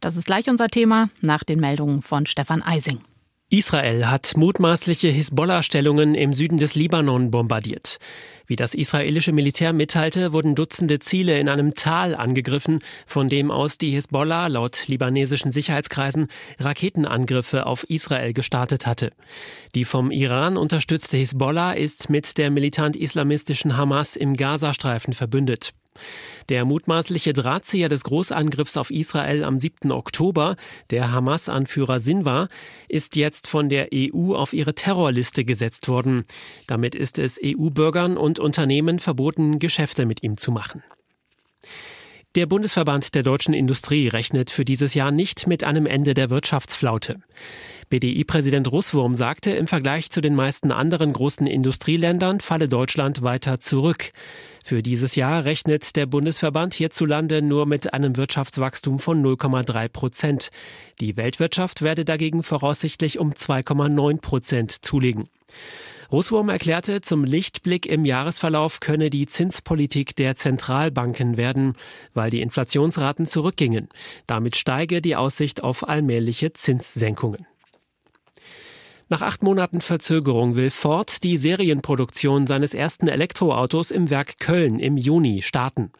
Das 0.00 0.16
ist 0.16 0.24
gleich 0.24 0.48
unser 0.48 0.68
Thema 0.68 1.10
nach 1.20 1.44
den 1.44 1.60
Meldungen 1.60 2.00
von 2.00 2.24
Stefan 2.24 2.62
Eising. 2.62 3.00
Israel 3.52 4.06
hat 4.06 4.36
mutmaßliche 4.36 5.08
Hisbollah-Stellungen 5.08 6.14
im 6.14 6.32
Süden 6.32 6.58
des 6.58 6.76
Libanon 6.76 7.32
bombardiert. 7.32 7.98
Wie 8.46 8.54
das 8.54 8.74
israelische 8.74 9.32
Militär 9.32 9.72
mitteilte, 9.72 10.32
wurden 10.32 10.54
Dutzende 10.54 11.00
Ziele 11.00 11.40
in 11.40 11.48
einem 11.48 11.74
Tal 11.74 12.14
angegriffen, 12.14 12.78
von 13.06 13.26
dem 13.26 13.50
aus 13.50 13.76
die 13.76 13.90
Hisbollah 13.90 14.46
laut 14.46 14.86
libanesischen 14.86 15.50
Sicherheitskreisen 15.50 16.28
Raketenangriffe 16.60 17.66
auf 17.66 17.82
Israel 17.90 18.34
gestartet 18.34 18.86
hatte. 18.86 19.10
Die 19.74 19.84
vom 19.84 20.12
Iran 20.12 20.56
unterstützte 20.56 21.16
Hisbollah 21.16 21.72
ist 21.72 22.08
mit 22.08 22.38
der 22.38 22.52
militant-islamistischen 22.52 23.76
Hamas 23.76 24.14
im 24.14 24.36
Gazastreifen 24.36 25.12
verbündet. 25.12 25.72
Der 26.48 26.64
mutmaßliche 26.64 27.32
Drahtzieher 27.32 27.88
des 27.88 28.04
Großangriffs 28.04 28.76
auf 28.76 28.90
Israel 28.90 29.44
am 29.44 29.58
7. 29.58 29.92
Oktober, 29.92 30.56
der 30.90 31.12
Hamas-Anführer 31.12 32.00
Sinwar, 32.00 32.48
ist 32.88 33.16
jetzt 33.16 33.46
von 33.46 33.68
der 33.68 33.88
EU 33.94 34.34
auf 34.34 34.52
ihre 34.52 34.74
Terrorliste 34.74 35.44
gesetzt 35.44 35.88
worden. 35.88 36.24
Damit 36.66 36.94
ist 36.94 37.18
es 37.18 37.38
EU-Bürgern 37.42 38.16
und 38.16 38.38
Unternehmen 38.38 38.98
verboten, 38.98 39.58
Geschäfte 39.58 40.06
mit 40.06 40.22
ihm 40.22 40.36
zu 40.36 40.52
machen. 40.52 40.82
Der 42.36 42.46
Bundesverband 42.46 43.16
der 43.16 43.24
deutschen 43.24 43.54
Industrie 43.54 44.06
rechnet 44.06 44.50
für 44.50 44.64
dieses 44.64 44.94
Jahr 44.94 45.10
nicht 45.10 45.48
mit 45.48 45.64
einem 45.64 45.84
Ende 45.84 46.14
der 46.14 46.30
Wirtschaftsflaute. 46.30 47.16
BDI-Präsident 47.88 48.70
Russwurm 48.70 49.16
sagte, 49.16 49.50
im 49.50 49.66
Vergleich 49.66 50.12
zu 50.12 50.20
den 50.20 50.36
meisten 50.36 50.70
anderen 50.70 51.12
großen 51.12 51.48
Industrieländern 51.48 52.38
falle 52.38 52.68
Deutschland 52.68 53.22
weiter 53.22 53.58
zurück. 53.58 54.12
Für 54.64 54.82
dieses 54.82 55.14
Jahr 55.14 55.44
rechnet 55.44 55.96
der 55.96 56.06
Bundesverband 56.06 56.74
hierzulande 56.74 57.42
nur 57.42 57.66
mit 57.66 57.92
einem 57.94 58.16
Wirtschaftswachstum 58.16 58.98
von 58.98 59.24
0,3 59.24 59.88
Prozent. 59.88 60.50
Die 61.00 61.16
Weltwirtschaft 61.16 61.82
werde 61.82 62.04
dagegen 62.04 62.42
voraussichtlich 62.42 63.18
um 63.18 63.32
2,9 63.32 64.20
Prozent 64.20 64.70
zulegen. 64.84 65.28
Russwurm 66.12 66.48
erklärte, 66.48 67.00
zum 67.02 67.22
Lichtblick 67.22 67.86
im 67.86 68.04
Jahresverlauf 68.04 68.80
könne 68.80 69.10
die 69.10 69.26
Zinspolitik 69.26 70.16
der 70.16 70.34
Zentralbanken 70.34 71.36
werden, 71.36 71.74
weil 72.14 72.30
die 72.30 72.40
Inflationsraten 72.40 73.26
zurückgingen. 73.26 73.88
Damit 74.26 74.56
steige 74.56 75.02
die 75.02 75.14
Aussicht 75.14 75.62
auf 75.62 75.88
allmähliche 75.88 76.52
Zinssenkungen. 76.52 77.46
Nach 79.12 79.22
acht 79.22 79.42
Monaten 79.42 79.80
Verzögerung 79.80 80.54
will 80.54 80.70
Ford 80.70 81.24
die 81.24 81.36
Serienproduktion 81.36 82.46
seines 82.46 82.74
ersten 82.74 83.08
Elektroautos 83.08 83.90
im 83.90 84.08
Werk 84.08 84.38
Köln 84.38 84.78
im 84.78 84.96
Juni 84.96 85.42
starten. 85.42 85.90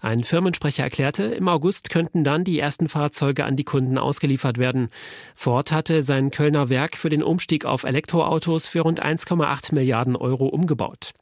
Ein 0.00 0.22
Firmensprecher 0.22 0.84
erklärte, 0.84 1.24
im 1.24 1.48
August 1.48 1.90
könnten 1.90 2.22
dann 2.22 2.44
die 2.44 2.60
ersten 2.60 2.88
Fahrzeuge 2.88 3.46
an 3.46 3.56
die 3.56 3.64
Kunden 3.64 3.98
ausgeliefert 3.98 4.58
werden. 4.58 4.90
Ford 5.34 5.72
hatte 5.72 6.02
sein 6.02 6.30
Kölner 6.30 6.68
Werk 6.68 6.96
für 6.96 7.08
den 7.08 7.24
Umstieg 7.24 7.64
auf 7.64 7.82
Elektroautos 7.82 8.68
für 8.68 8.82
rund 8.82 9.04
1,8 9.04 9.74
Milliarden 9.74 10.14
Euro 10.14 10.46
umgebaut. 10.46 11.14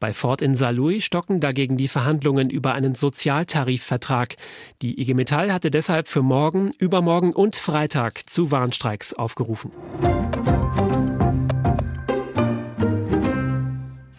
Bei 0.00 0.12
Ford 0.12 0.42
in 0.42 0.54
Saarlouis 0.54 1.04
stocken 1.04 1.40
dagegen 1.40 1.76
die 1.76 1.88
Verhandlungen 1.88 2.50
über 2.50 2.74
einen 2.74 2.94
Sozialtarifvertrag. 2.94 4.36
Die 4.82 5.00
IG 5.00 5.14
Metall 5.14 5.52
hatte 5.52 5.70
deshalb 5.70 6.08
für 6.08 6.22
morgen, 6.22 6.70
übermorgen 6.78 7.32
und 7.32 7.56
Freitag 7.56 8.28
zu 8.28 8.50
Warnstreiks 8.50 9.14
aufgerufen. 9.14 9.72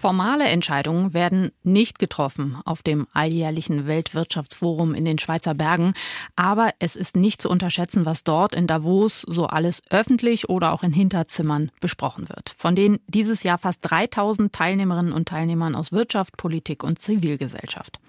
Formale 0.04 0.44
Entscheidungen 0.50 1.14
werden 1.14 1.54
nicht 1.64 1.98
getroffen 1.98 2.58
auf 2.66 2.84
dem 2.84 3.08
alljährlichen 3.14 3.88
Weltwirtschaftsforum 3.88 4.96
in 4.96 5.06
den 5.06 5.18
Schweizer 5.18 5.54
Bergen. 5.54 5.94
Aber 6.36 6.72
es 6.80 6.98
ist 6.98 7.16
nicht 7.16 7.42
zu 7.42 7.50
unterschätzen, 7.50 8.06
was 8.06 8.26
dort 8.26 8.54
in 8.54 8.68
Davos 8.68 9.22
so 9.22 9.46
alles 9.46 9.82
öffentlich 9.92 10.50
oder 10.50 10.74
auch 10.74 10.84
in 10.84 10.92
Hinterzimmern 10.92 11.72
besprochen 11.80 12.28
wird. 12.28 12.54
Von 12.58 12.76
denen 12.76 13.00
dieses 13.08 13.44
Jahr 13.44 13.58
fast 13.58 13.80
3000 13.84 14.52
Teilnehmerinnen 14.52 15.14
und 15.14 15.30
Teilnehmern 15.30 15.74
aus 15.74 15.94
Wirtschaft, 15.94 16.36
Politik 16.36 16.84
und 16.84 17.00
Zivilgesellschaft. 17.00 18.02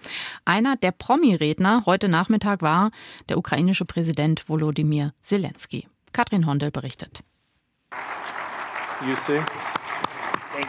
Einer 0.45 0.75
der 0.75 0.91
Promi-Redner 0.91 1.85
heute 1.87 2.09
Nachmittag 2.09 2.61
war 2.61 2.91
der 3.29 3.39
ukrainische 3.39 3.85
Präsident 3.85 4.49
Volodymyr 4.49 5.13
Zelensky. 5.23 5.87
Katrin 6.13 6.45
Hondel 6.45 6.73
berichtet. 6.73 7.21
You 9.07 9.15
see? 9.15 9.41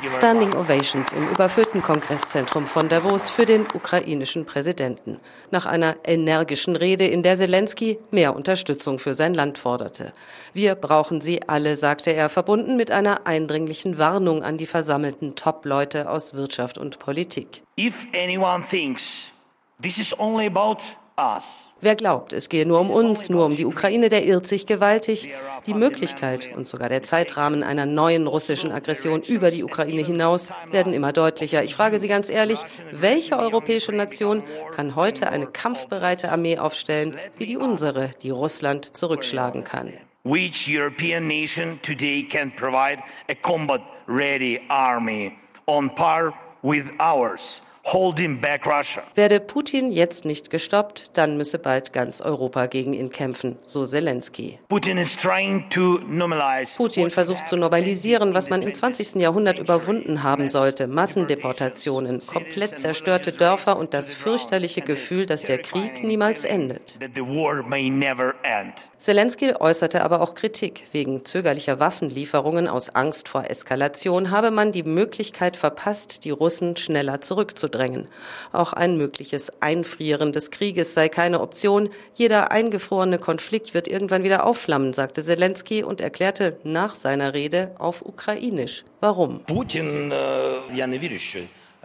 Standing 0.04 0.54
Ovations 0.54 1.14
im 1.14 1.30
überfüllten 1.30 1.82
Kongresszentrum 1.82 2.66
von 2.66 2.90
Davos 2.90 3.30
für 3.30 3.46
den 3.46 3.66
ukrainischen 3.74 4.46
Präsidenten. 4.46 5.20
Nach 5.52 5.66
einer 5.66 5.96
energischen 6.06 6.76
Rede, 6.76 7.06
in 7.06 7.24
der 7.24 7.36
Zelensky 7.36 8.00
mehr 8.12 8.36
Unterstützung 8.36 9.00
für 9.00 9.14
sein 9.14 9.34
Land 9.34 9.58
forderte. 9.58 10.14
Wir 10.54 10.76
brauchen 10.76 11.22
sie 11.22 11.48
alle, 11.48 11.76
sagte 11.76 12.12
er, 12.12 12.30
verbunden 12.30 12.78
mit 12.78 12.92
einer 12.92 13.28
eindringlichen 13.28 13.98
Warnung 13.98 14.44
an 14.44 14.58
die 14.58 14.66
versammelten 14.66 15.36
Top-Leute 15.36 16.10
aus 16.10 16.34
Wirtschaft 16.34 16.78
und 16.78 17.00
Politik. 17.00 17.62
If 17.80 18.06
anyone 18.14 18.64
thinks 18.68 19.30
this 19.82 19.98
is 19.98 20.18
only 20.18 20.48
about 20.48 20.82
Wer 21.82 21.96
glaubt, 21.96 22.32
es 22.32 22.48
gehe 22.48 22.66
nur 22.66 22.80
um 22.80 22.90
uns, 22.90 23.30
nur 23.30 23.46
um 23.46 23.56
die 23.58 23.66
Ukraine, 23.66 24.08
der 24.08 24.26
irrt 24.26 24.48
sich 24.48 24.66
gewaltig. 24.66 25.30
Die 25.68 25.74
Möglichkeit 25.74 26.50
und 26.56 26.68
sogar 26.68 26.88
der 26.88 27.04
Zeitrahmen 27.04 27.64
einer 27.64 27.86
neuen 27.86 28.28
russischen 28.28 28.72
Aggression 28.72 29.22
über 29.22 29.52
die 29.52 29.64
Ukraine 29.64 30.02
hinaus 30.02 30.52
werden 30.72 30.94
immer 30.94 31.12
deutlicher. 31.12 31.64
Ich 31.64 31.76
frage 31.76 32.00
Sie 32.00 32.08
ganz 32.08 32.30
ehrlich, 32.30 32.60
welche 32.92 33.38
europäische 33.38 33.92
Nation 33.92 34.42
kann 34.72 34.96
heute 34.96 35.30
eine 35.30 35.48
kampfbereite 35.48 36.32
Armee 36.32 36.58
aufstellen, 36.58 37.18
wie 37.38 37.46
die 37.46 37.58
unsere, 37.58 38.10
die 38.24 38.30
Russland 38.30 38.96
zurückschlagen 38.96 39.66
kann? 39.66 39.92
Which 40.24 40.68
European 40.68 41.28
nation 41.28 41.80
today 41.84 42.24
can 42.24 42.52
provide 42.56 43.04
a 43.30 43.36
combat-ready 43.36 44.62
army 44.70 45.38
on 45.68 45.94
par 45.94 46.34
with 46.64 46.86
ours? 47.00 47.62
Werde 49.14 49.40
Putin 49.40 49.92
jetzt 49.92 50.26
nicht 50.26 50.50
gestoppt, 50.50 51.16
dann 51.18 51.38
müsse 51.38 51.60
bald 51.60 51.94
ganz 51.94 52.20
Europa 52.20 52.66
gegen 52.66 52.94
ihn 52.94 53.12
kämpfen, 53.12 53.60
so 53.62 53.86
Zelensky. 53.86 54.58
Putin 56.78 57.10
versucht 57.12 57.48
zu 57.48 57.58
normalisieren, 57.58 58.34
was 58.34 58.50
man 58.50 58.64
im 58.64 58.74
20. 58.74 59.22
Jahrhundert 59.22 59.60
überwunden 59.60 60.24
haben 60.24 60.50
sollte. 60.50 60.88
Massendeportationen, 60.88 62.26
komplett 62.26 62.80
zerstörte 62.80 63.32
Dörfer 63.32 63.78
und 63.78 63.94
das 63.94 64.16
fürchterliche 64.16 64.82
Gefühl, 64.82 65.28
dass 65.28 65.44
der 65.44 65.60
Krieg 65.60 66.04
niemals 66.04 66.44
endet. 66.44 66.98
Zelensky 68.98 69.54
äußerte 69.60 70.04
aber 70.04 70.22
auch 70.22 70.34
Kritik. 70.34 70.86
Wegen 70.92 71.24
zögerlicher 71.24 71.80
Waffenlieferungen 71.80 72.68
aus 72.68 72.90
Angst 72.90 73.28
vor 73.28 73.48
Eskalation 73.48 74.32
habe 74.32 74.50
man 74.50 74.72
die 74.72 74.82
Möglichkeit 74.82 75.56
verpasst, 75.56 76.26
die 76.26 76.32
Russen 76.32 76.76
schneller 76.78 77.22
zurückzudrängen 77.22 77.75
zurückzudrängen. 77.76 78.08
Auch 78.52 78.74
ein 78.74 78.98
mögliches 78.98 79.52
Einfrieren 79.62 80.32
des 80.32 80.52
Krieges 80.52 80.94
sei 80.94 81.10
keine 81.10 81.42
Option. 81.42 81.90
Jeder 82.14 82.52
eingefrorene 82.52 83.20
Konflikt 83.20 83.74
wird 83.74 83.88
irgendwann 83.88 84.24
wieder 84.24 84.46
aufflammen, 84.46 84.94
sagte 84.94 85.22
Zelensky 85.22 85.84
und 85.84 86.02
erklärte 86.02 86.58
nach 86.64 86.94
seiner 86.94 87.34
Rede 87.34 87.76
auf 87.78 88.04
Ukrainisch. 88.06 88.86
Warum? 89.02 89.42
Putin, 89.46 90.12
äh, 90.12 90.76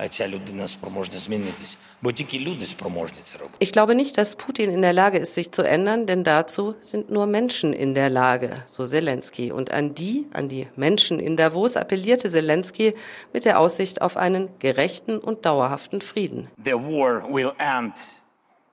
ця 0.09 0.27
людина 0.27 0.67
спроможна 0.67 1.17
змінитись, 1.17 1.77
бо 2.01 2.11
тільки 2.11 2.39
люди 2.39 2.65
спроможні 2.65 3.17
це 3.21 3.37
робити. 3.37 3.65
Ich 3.65 3.73
glaube 3.73 3.93
nicht, 3.93 4.17
dass 4.19 4.37
Putin 4.37 4.69
in 4.69 4.81
der 4.81 4.93
Lage 4.93 5.17
ist, 5.19 5.33
sich 5.33 5.51
zu 5.51 5.63
ändern, 5.63 6.05
denn 6.05 6.23
dazu 6.23 6.75
sind 6.81 7.09
nur 7.09 7.25
Menschen 7.25 7.73
in 7.73 7.93
der 7.93 8.09
Lage, 8.09 8.49
so 8.65 8.85
Zelensky. 8.85 9.51
Und 9.51 9.71
an 9.71 9.93
die, 9.93 10.25
an 10.33 10.47
die 10.47 10.67
Menschen 10.75 11.19
in 11.19 11.35
Davos 11.37 11.77
appellierte 11.77 12.27
Zelensky 12.29 12.93
mit 13.33 13.45
der 13.45 13.59
Aussicht 13.59 14.01
auf 14.01 14.17
einen 14.17 14.49
gerechten 14.59 15.17
und 15.17 15.45
dauerhaften 15.45 16.01
Frieden. 16.01 16.41
The 16.65 16.73
war 16.73 17.13
will 17.35 17.51
end 17.77 17.95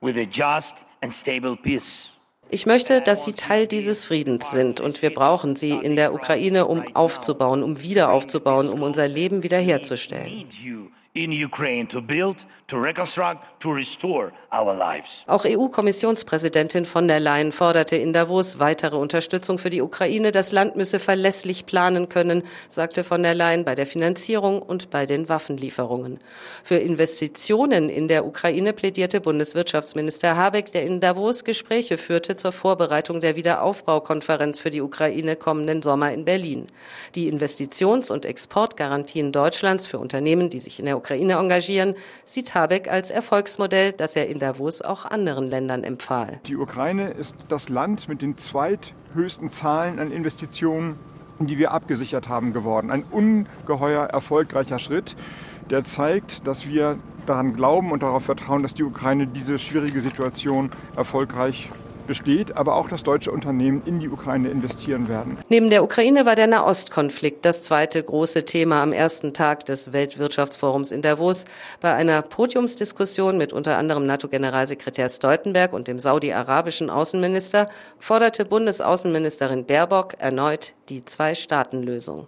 with 0.01 0.17
a 0.17 0.27
just 0.41 0.75
and 1.01 1.13
stable 1.13 1.55
peace. 1.55 2.09
Ich 2.49 2.65
möchte, 2.65 3.01
dass 3.01 3.25
Sie 3.25 3.33
Teil 3.33 3.65
dieses 3.65 4.05
Friedens 4.05 4.51
sind 4.51 4.79
und 4.79 5.01
wir 5.01 5.11
brauchen 5.11 5.55
Sie 5.55 5.71
in 5.71 5.95
der 5.95 6.13
Ukraine, 6.13 6.67
um 6.67 6.79
aufzubauen, 6.95 7.63
um 7.63 7.81
wieder 7.81 8.11
aufzubauen, 8.11 8.67
um 8.69 8.83
unser 8.83 9.07
Leben 9.07 9.41
wiederherzustellen 9.41 10.45
in 11.14 11.32
Ukraine 11.32 11.88
to 11.88 12.00
build, 12.00 12.46
to 12.68 12.76
reconstruct, 12.76 13.60
to 13.60 13.72
restore 13.72 14.32
our 14.52 14.74
lives. 14.74 15.24
Auch 15.26 15.44
EU-Kommissionspräsidentin 15.44 16.84
von 16.84 17.08
der 17.08 17.18
Leyen 17.18 17.50
forderte 17.50 17.96
in 17.96 18.12
Davos 18.12 18.58
weitere 18.58 18.96
Unterstützung 18.96 19.58
für 19.58 19.70
die 19.70 19.80
Ukraine. 19.80 20.32
Das 20.32 20.52
Land 20.52 20.76
müsse 20.76 20.98
verlässlich 20.98 21.64
planen 21.64 22.08
können, 22.08 22.42
sagte 22.68 23.04
von 23.04 23.22
der 23.22 23.34
Leyen 23.34 23.64
bei 23.64 23.74
der 23.74 23.86
Finanzierung 23.86 24.60
und 24.60 24.90
bei 24.90 25.06
den 25.06 25.28
Waffenlieferungen. 25.28 26.18
Für 26.62 26.76
Investitionen 26.76 27.88
in 27.88 28.06
der 28.06 28.26
Ukraine 28.26 28.74
plädierte 28.74 29.20
Bundeswirtschaftsminister 29.20 30.36
Habeck, 30.36 30.72
der 30.72 30.84
in 30.84 31.00
Davos 31.00 31.42
Gespräche 31.42 31.96
führte 31.96 32.36
zur 32.36 32.52
Vorbereitung 32.52 33.20
der 33.20 33.34
Wiederaufbaukonferenz 33.34 34.60
für 34.60 34.70
die 34.70 34.82
Ukraine 34.82 35.36
kommenden 35.36 35.80
Sommer 35.80 36.12
in 36.12 36.26
Berlin. 36.26 36.66
Die 37.14 37.32
Investitions- 37.32 38.12
und 38.12 38.26
Exportgarantien 38.26 39.32
Deutschlands 39.32 39.86
für 39.86 39.98
Unternehmen, 39.98 40.50
die 40.50 40.60
sich 40.60 40.78
in 40.78 40.84
der 40.84 40.97
Ukraine 40.98 41.34
engagieren, 41.34 41.94
sieht 42.24 42.54
Habeck 42.54 42.90
als 42.90 43.10
Erfolgsmodell, 43.10 43.92
das 43.92 44.16
er 44.16 44.28
in 44.28 44.38
Davos 44.38 44.82
auch 44.82 45.04
anderen 45.06 45.48
Ländern 45.48 45.84
empfahl. 45.84 46.40
Die 46.46 46.56
Ukraine 46.56 47.10
ist 47.10 47.34
das 47.48 47.68
Land 47.68 48.08
mit 48.08 48.20
den 48.20 48.36
zweithöchsten 48.36 49.50
Zahlen 49.50 49.98
an 49.98 50.12
Investitionen, 50.12 50.98
die 51.38 51.56
wir 51.58 51.72
abgesichert 51.72 52.28
haben, 52.28 52.52
geworden. 52.52 52.90
Ein 52.90 53.04
ungeheuer 53.10 54.04
erfolgreicher 54.04 54.78
Schritt, 54.78 55.16
der 55.70 55.84
zeigt, 55.84 56.46
dass 56.46 56.66
wir 56.66 56.98
daran 57.26 57.54
glauben 57.54 57.92
und 57.92 58.02
darauf 58.02 58.24
vertrauen, 58.24 58.62
dass 58.62 58.74
die 58.74 58.84
Ukraine 58.84 59.26
diese 59.26 59.58
schwierige 59.58 60.00
Situation 60.00 60.70
erfolgreich 60.96 61.68
besteht, 62.08 62.56
aber 62.56 62.74
auch 62.74 62.88
dass 62.88 63.04
deutsche 63.04 63.30
Unternehmen 63.30 63.82
in 63.86 64.00
die 64.00 64.08
Ukraine 64.08 64.48
investieren 64.48 65.08
werden. 65.08 65.38
Neben 65.48 65.70
der 65.70 65.84
Ukraine 65.84 66.26
war 66.26 66.34
der 66.34 66.48
Nahostkonflikt 66.48 67.44
das 67.44 67.62
zweite 67.62 68.02
große 68.02 68.44
Thema 68.44 68.82
am 68.82 68.92
ersten 68.92 69.32
Tag 69.32 69.66
des 69.66 69.92
Weltwirtschaftsforums 69.92 70.90
in 70.90 71.02
Davos. 71.02 71.44
Bei 71.80 71.94
einer 71.94 72.22
Podiumsdiskussion 72.22 73.38
mit 73.38 73.52
unter 73.52 73.78
anderem 73.78 74.04
NATO-Generalsekretär 74.06 75.08
Stoltenberg 75.08 75.72
und 75.72 75.86
dem 75.86 76.00
saudi-arabischen 76.00 76.90
Außenminister 76.90 77.68
forderte 77.98 78.44
Bundesaußenministerin 78.44 79.66
Baerbock 79.66 80.14
erneut 80.18 80.74
die 80.88 81.04
Zwei-Staaten-Lösung. 81.04 82.26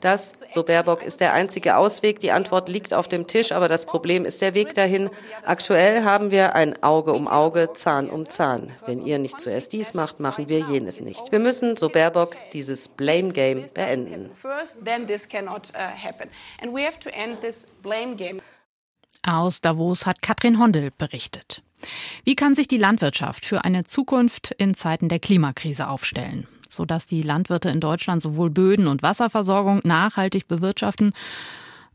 Das, 0.00 0.42
so 0.52 0.62
Baerbock, 0.62 1.02
ist 1.02 1.20
der 1.20 1.32
einzige 1.34 1.76
Ausweg. 1.76 2.20
Die 2.20 2.32
Antwort 2.32 2.68
liegt 2.68 2.94
auf 2.94 3.08
dem 3.08 3.26
Tisch, 3.26 3.52
aber 3.52 3.68
das 3.68 3.86
Problem 3.86 4.24
ist 4.24 4.40
der 4.42 4.54
Weg 4.54 4.74
dahin. 4.74 5.10
Aktuell 5.44 6.04
haben 6.04 6.30
wir 6.30 6.54
ein 6.54 6.82
Auge 6.82 7.12
um 7.12 7.28
Auge, 7.28 7.72
Zahn 7.74 8.10
um 8.10 8.28
Zahn. 8.28 8.72
Wenn 8.86 9.04
ihr 9.04 9.18
nicht 9.18 9.40
zuerst 9.40 9.72
dies 9.72 9.94
macht, 9.94 10.20
machen 10.20 10.48
wir 10.48 10.60
jenes 10.60 11.00
nicht. 11.00 11.30
Wir 11.32 11.38
müssen, 11.38 11.76
so 11.76 11.88
Baerbock, 11.88 12.34
dieses 12.52 12.88
Blame 12.88 13.32
Game 13.32 13.64
beenden. 13.74 14.30
Aus 19.22 19.60
Davos 19.60 20.06
hat 20.06 20.22
Katrin 20.22 20.58
Hondel 20.58 20.90
berichtet. 20.96 21.62
Wie 22.24 22.36
kann 22.36 22.54
sich 22.54 22.68
die 22.68 22.78
Landwirtschaft 22.78 23.44
für 23.44 23.64
eine 23.64 23.84
Zukunft 23.84 24.52
in 24.58 24.74
Zeiten 24.74 25.08
der 25.08 25.18
Klimakrise 25.18 25.88
aufstellen, 25.88 26.48
sodass 26.76 27.06
die 27.06 27.22
Landwirte 27.22 27.70
in 27.70 27.80
Deutschland 27.80 28.22
sowohl 28.22 28.50
Böden 28.50 28.86
und 28.86 29.02
Wasserversorgung 29.02 29.80
nachhaltig 29.84 30.48
bewirtschaften 30.48 31.12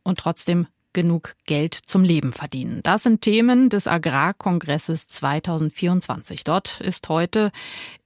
und 0.03 0.19
trotzdem 0.19 0.67
genug 0.93 1.35
Geld 1.45 1.75
zum 1.75 2.03
Leben 2.03 2.33
verdienen. 2.33 2.81
Das 2.83 3.03
sind 3.03 3.21
Themen 3.21 3.69
des 3.69 3.87
Agrarkongresses 3.87 5.07
2024. 5.07 6.43
Dort 6.43 6.81
ist 6.81 7.07
heute 7.09 7.51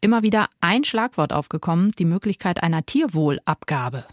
immer 0.02 0.22
wieder 0.22 0.48
ein 0.60 0.84
Schlagwort 0.84 1.32
aufgekommen, 1.34 1.92
die 1.98 2.06
Möglichkeit 2.06 2.62
einer 2.62 2.86
Tierwohlabgabe. 2.86 4.06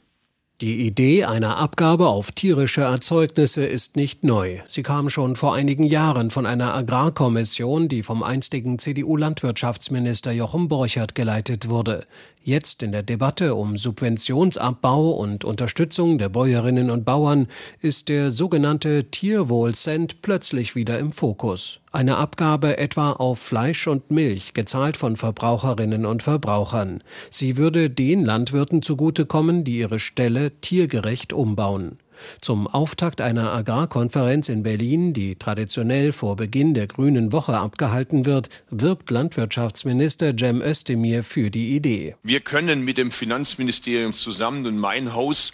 Die 0.61 0.87
Idee 0.87 1.25
einer 1.25 1.57
Abgabe 1.57 2.09
auf 2.09 2.33
tierische 2.33 2.83
Erzeugnisse 2.83 3.65
ist 3.65 3.97
nicht 3.97 4.25
neu. 4.25 4.59
Sie 4.69 4.83
kam 4.83 5.09
schon 5.09 5.35
vor 5.35 5.55
einigen 5.55 5.85
Jahren 5.85 6.31
von 6.31 6.45
einer 6.45 6.75
Agrarkommission, 6.75 7.89
die 7.89 8.03
vom 8.03 8.23
einstigen 8.23 8.79
CDU-Landwirtschaftsminister 8.79 10.33
Jochen 10.33 10.69
Borchert 10.69 11.15
geleitet 11.15 11.71
wurde. 11.71 12.07
Jetzt 12.43 12.83
in 12.83 12.91
der 12.91 13.03
Debatte 13.03 13.55
um 13.55 13.77
Subventionsabbau 13.77 15.11
und 15.11 15.45
Unterstützung 15.45 16.17
der 16.17 16.31
Bäuerinnen 16.31 16.89
und 16.89 17.05
Bauern 17.05 17.49
ist 17.83 18.09
der 18.09 18.31
sogenannte 18.31 19.11
Tierwohlcent 19.11 20.23
plötzlich 20.23 20.75
wieder 20.75 20.99
im 20.99 21.13
Fokus. 21.13 21.81
Eine 21.93 22.17
Abgabe 22.17 22.79
etwa 22.79 23.13
auf 23.13 23.41
Fleisch 23.41 23.87
und 23.87 24.11
Milch, 24.11 24.55
gezahlt 24.55 24.97
von 24.97 25.17
Verbraucherinnen 25.17 26.07
und 26.07 26.23
Verbrauchern. 26.23 27.03
Sie 27.29 27.59
würde 27.59 27.91
den 27.91 28.25
Landwirten 28.25 28.81
zugutekommen, 28.81 29.63
die 29.63 29.77
ihre 29.77 29.99
Ställe 29.99 30.51
tiergerecht 30.63 31.35
umbauen. 31.35 31.99
Zum 32.41 32.67
Auftakt 32.67 33.21
einer 33.21 33.53
Agrarkonferenz 33.53 34.49
in 34.49 34.63
Berlin, 34.63 35.13
die 35.13 35.37
traditionell 35.37 36.13
vor 36.13 36.37
Beginn 36.37 36.75
der 36.75 36.87
Grünen 36.87 37.33
Woche 37.33 37.57
abgehalten 37.57 38.27
wird, 38.27 38.49
wirbt 38.71 39.11
Landwirtschaftsminister 39.11 40.35
Cem 40.39 40.63
Özdemir 40.63 41.25
für 41.25 41.51
die 41.51 41.77
Idee. 41.77 42.17
Wir 42.23 42.41
können 42.41 42.85
mit 42.85 42.99
dem 42.99 43.11
Finanzministerium 43.11 44.15
zusammen 44.15 44.67
und 44.67 44.79
mein 44.79 45.15
Haus 45.15 45.53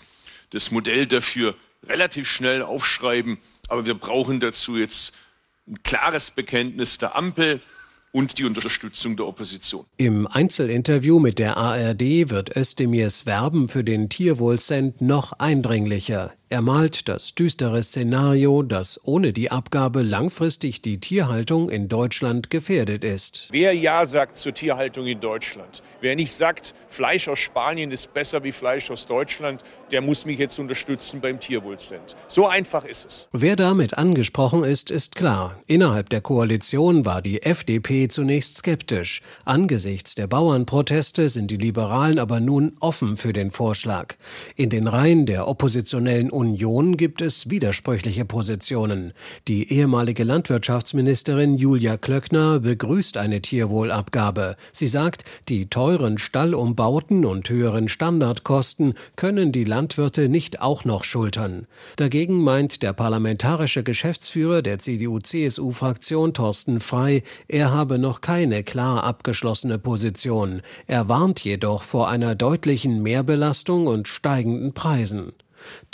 das 0.50 0.70
Modell 0.70 1.06
dafür 1.06 1.54
relativ 1.88 2.28
schnell 2.28 2.62
aufschreiben, 2.62 3.38
aber 3.68 3.86
wir 3.86 3.94
brauchen 3.94 4.40
dazu 4.40 4.76
jetzt 4.76 5.14
ein 5.66 5.82
klares 5.82 6.30
Bekenntnis 6.30 6.98
der 6.98 7.16
Ampel 7.16 7.60
und 8.12 8.38
die 8.38 8.44
Unterstützung 8.44 9.16
der 9.16 9.26
Opposition. 9.26 9.84
Im 9.98 10.26
Einzelinterview 10.26 11.18
mit 11.18 11.38
der 11.38 11.58
ARD 11.58 12.30
wird 12.30 12.56
Özdemirs 12.56 13.26
Werben 13.26 13.68
für 13.68 13.84
den 13.84 14.08
Tierwohlcent 14.08 15.02
noch 15.02 15.32
eindringlicher. 15.32 16.32
Er 16.48 16.62
malt 16.62 17.08
das 17.08 17.34
düstere 17.34 17.82
Szenario, 17.82 18.62
dass 18.62 19.00
ohne 19.02 19.32
die 19.32 19.50
Abgabe 19.50 20.02
langfristig 20.02 20.80
die 20.80 21.00
Tierhaltung 21.00 21.70
in 21.70 21.88
Deutschland 21.88 22.50
gefährdet 22.50 23.02
ist. 23.02 23.48
Wer 23.50 23.72
Ja 23.72 24.06
sagt 24.06 24.36
zur 24.36 24.54
Tierhaltung 24.54 25.08
in 25.08 25.18
Deutschland, 25.18 25.82
wer 26.00 26.14
nicht 26.14 26.32
sagt, 26.32 26.72
Fleisch 26.88 27.26
aus 27.26 27.40
Spanien 27.40 27.90
ist 27.90 28.14
besser 28.14 28.44
wie 28.44 28.52
Fleisch 28.52 28.92
aus 28.92 29.06
Deutschland, 29.06 29.64
der 29.90 30.02
muss 30.02 30.24
mich 30.24 30.38
jetzt 30.38 30.60
unterstützen 30.60 31.20
beim 31.20 31.40
Tierwohlcent. 31.40 32.14
So 32.28 32.46
einfach 32.46 32.84
ist 32.84 33.06
es. 33.06 33.28
Wer 33.32 33.56
damit 33.56 33.98
angesprochen 33.98 34.62
ist, 34.62 34.92
ist 34.92 35.16
klar. 35.16 35.60
Innerhalb 35.66 36.10
der 36.10 36.20
Koalition 36.20 37.04
war 37.04 37.22
die 37.22 37.42
FDP 37.42 38.06
zunächst 38.06 38.58
skeptisch. 38.58 39.20
Angesichts 39.44 40.14
der 40.14 40.28
Bauernproteste 40.28 41.28
sind 41.28 41.50
die 41.50 41.56
Liberalen 41.56 42.20
aber 42.20 42.38
nun 42.38 42.76
offen 42.78 43.16
für 43.16 43.32
den 43.32 43.50
Vorschlag. 43.50 44.14
In 44.54 44.70
den 44.70 44.86
Reihen 44.86 45.26
der 45.26 45.48
oppositionellen 45.48 46.30
Union 46.36 46.98
gibt 46.98 47.22
es 47.22 47.48
widersprüchliche 47.48 48.26
Positionen. 48.26 49.14
Die 49.48 49.72
ehemalige 49.72 50.22
Landwirtschaftsministerin 50.22 51.56
Julia 51.56 51.96
Klöckner 51.96 52.60
begrüßt 52.60 53.16
eine 53.16 53.40
Tierwohlabgabe. 53.40 54.56
Sie 54.70 54.86
sagt, 54.86 55.24
die 55.48 55.70
teuren 55.70 56.18
Stallumbauten 56.18 57.24
und 57.24 57.48
höheren 57.48 57.88
Standardkosten 57.88 58.92
können 59.16 59.50
die 59.50 59.64
Landwirte 59.64 60.28
nicht 60.28 60.60
auch 60.60 60.84
noch 60.84 61.04
schultern. 61.04 61.66
Dagegen 61.96 62.44
meint 62.44 62.82
der 62.82 62.92
parlamentarische 62.92 63.82
Geschäftsführer 63.82 64.60
der 64.60 64.78
CDU-CSU-Fraktion 64.78 66.34
Thorsten 66.34 66.80
Frei, 66.80 67.22
er 67.48 67.72
habe 67.72 67.98
noch 67.98 68.20
keine 68.20 68.62
klar 68.62 69.04
abgeschlossene 69.04 69.78
Position. 69.78 70.60
Er 70.86 71.08
warnt 71.08 71.42
jedoch 71.42 71.82
vor 71.82 72.10
einer 72.10 72.34
deutlichen 72.34 73.02
Mehrbelastung 73.02 73.86
und 73.86 74.06
steigenden 74.06 74.74
Preisen. 74.74 75.32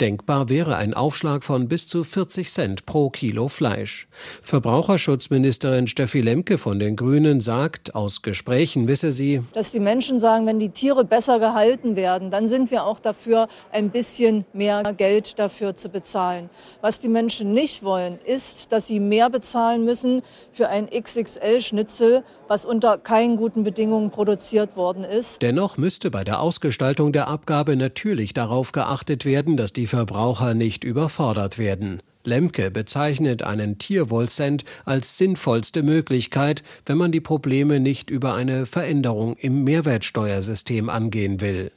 Denkbar 0.01 0.49
wäre 0.49 0.75
ein 0.75 0.93
Aufschlag 0.93 1.43
von 1.43 1.67
bis 1.67 1.87
zu 1.87 2.03
40 2.03 2.51
Cent 2.51 2.85
pro 2.85 3.09
Kilo 3.09 3.47
Fleisch. 3.47 4.07
Verbraucherschutzministerin 4.41 5.87
Steffi 5.87 6.21
Lemke 6.21 6.57
von 6.57 6.79
den 6.79 6.95
Grünen 6.95 7.41
sagt, 7.41 7.95
aus 7.95 8.21
Gesprächen 8.21 8.87
wisse 8.87 9.11
sie, 9.11 9.41
dass 9.53 9.71
die 9.71 9.79
Menschen 9.79 10.19
sagen, 10.19 10.45
wenn 10.45 10.59
die 10.59 10.69
Tiere 10.69 11.05
besser 11.05 11.39
gehalten 11.39 11.95
werden, 11.95 12.31
dann 12.31 12.47
sind 12.47 12.71
wir 12.71 12.85
auch 12.85 12.99
dafür, 12.99 13.47
ein 13.71 13.89
bisschen 13.89 14.45
mehr 14.53 14.83
Geld 14.95 15.39
dafür 15.39 15.75
zu 15.75 15.89
bezahlen. 15.89 16.49
Was 16.81 16.99
die 16.99 17.09
Menschen 17.09 17.53
nicht 17.53 17.83
wollen, 17.83 18.19
ist, 18.25 18.71
dass 18.71 18.87
sie 18.87 18.99
mehr 18.99 19.29
bezahlen 19.29 19.85
müssen 19.85 20.21
für 20.51 20.69
ein 20.69 20.89
XXL-Schnitzel, 20.89 22.23
was 22.47 22.65
unter 22.65 22.97
keinen 22.97 23.37
guten 23.37 23.63
Bedingungen 23.63 24.11
produziert 24.11 24.75
worden 24.75 25.03
ist. 25.03 25.41
Dennoch 25.41 25.77
müsste 25.77 26.11
bei 26.11 26.23
der 26.23 26.39
Ausgestaltung 26.39 27.11
der 27.11 27.27
Abgabe 27.27 27.75
natürlich 27.75 28.33
darauf 28.33 28.71
geachtet 28.71 29.25
werden, 29.25 29.57
dass 29.57 29.73
die 29.73 29.87
Verbraucher 29.87 30.53
nicht 30.53 30.83
überfordert 30.83 31.57
werden. 31.57 32.01
Lemke 32.25 32.71
bezeichnet 32.71 33.43
einen 33.43 33.77
Tierwohlcent 33.77 34.63
als 34.85 35.17
sinnvollste 35.17 35.83
Möglichkeit, 35.83 36.63
wenn 36.85 36.97
man 36.97 37.11
die 37.11 37.19
Probleme 37.19 37.79
nicht 37.79 38.09
über 38.09 38.33
eine 38.33 38.65
Veränderung 38.65 39.35
im 39.35 39.63
Mehrwertsteuersystem 39.63 40.89
angehen 40.89 41.41
will. 41.41 41.71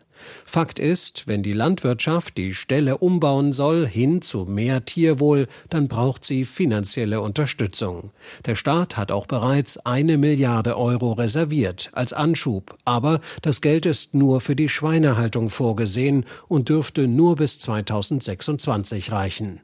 Fakt 0.44 0.78
ist, 0.78 1.26
wenn 1.26 1.42
die 1.42 1.52
Landwirtschaft 1.52 2.36
die 2.36 2.54
Ställe 2.54 2.98
umbauen 2.98 3.52
soll 3.52 3.86
hin 3.86 4.22
zu 4.22 4.44
mehr 4.44 4.84
Tierwohl, 4.84 5.46
dann 5.70 5.88
braucht 5.88 6.24
sie 6.24 6.44
finanzielle 6.44 7.20
Unterstützung. 7.20 8.10
Der 8.44 8.56
Staat 8.56 8.96
hat 8.96 9.12
auch 9.12 9.26
bereits 9.26 9.78
eine 9.78 10.18
Milliarde 10.18 10.76
Euro 10.76 11.12
reserviert 11.12 11.90
als 11.92 12.12
Anschub, 12.12 12.76
aber 12.84 13.20
das 13.42 13.60
Geld 13.60 13.86
ist 13.86 14.14
nur 14.14 14.40
für 14.40 14.56
die 14.56 14.68
Schweinehaltung 14.68 15.50
vorgesehen 15.50 16.24
und 16.48 16.68
dürfte 16.68 17.06
nur 17.06 17.36
bis 17.36 17.58
2026 17.58 19.12
reichen. 19.12 19.60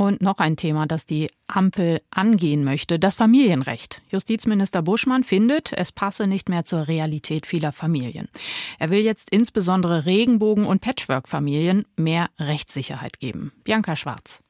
Und 0.00 0.22
noch 0.22 0.38
ein 0.38 0.56
Thema, 0.56 0.86
das 0.86 1.04
die 1.04 1.28
Ampel 1.46 2.00
angehen 2.08 2.64
möchte, 2.64 2.98
das 2.98 3.16
Familienrecht. 3.16 4.00
Justizminister 4.08 4.80
Buschmann 4.80 5.24
findet, 5.24 5.74
es 5.74 5.92
passe 5.92 6.26
nicht 6.26 6.48
mehr 6.48 6.64
zur 6.64 6.88
Realität 6.88 7.44
vieler 7.44 7.70
Familien. 7.70 8.30
Er 8.78 8.90
will 8.90 9.00
jetzt 9.00 9.28
insbesondere 9.30 10.06
Regenbogen- 10.06 10.64
und 10.64 10.80
Patchwork-Familien 10.80 11.84
mehr 11.98 12.30
Rechtssicherheit 12.38 13.20
geben. 13.20 13.52
Bianca 13.62 13.94
Schwarz. 13.94 14.40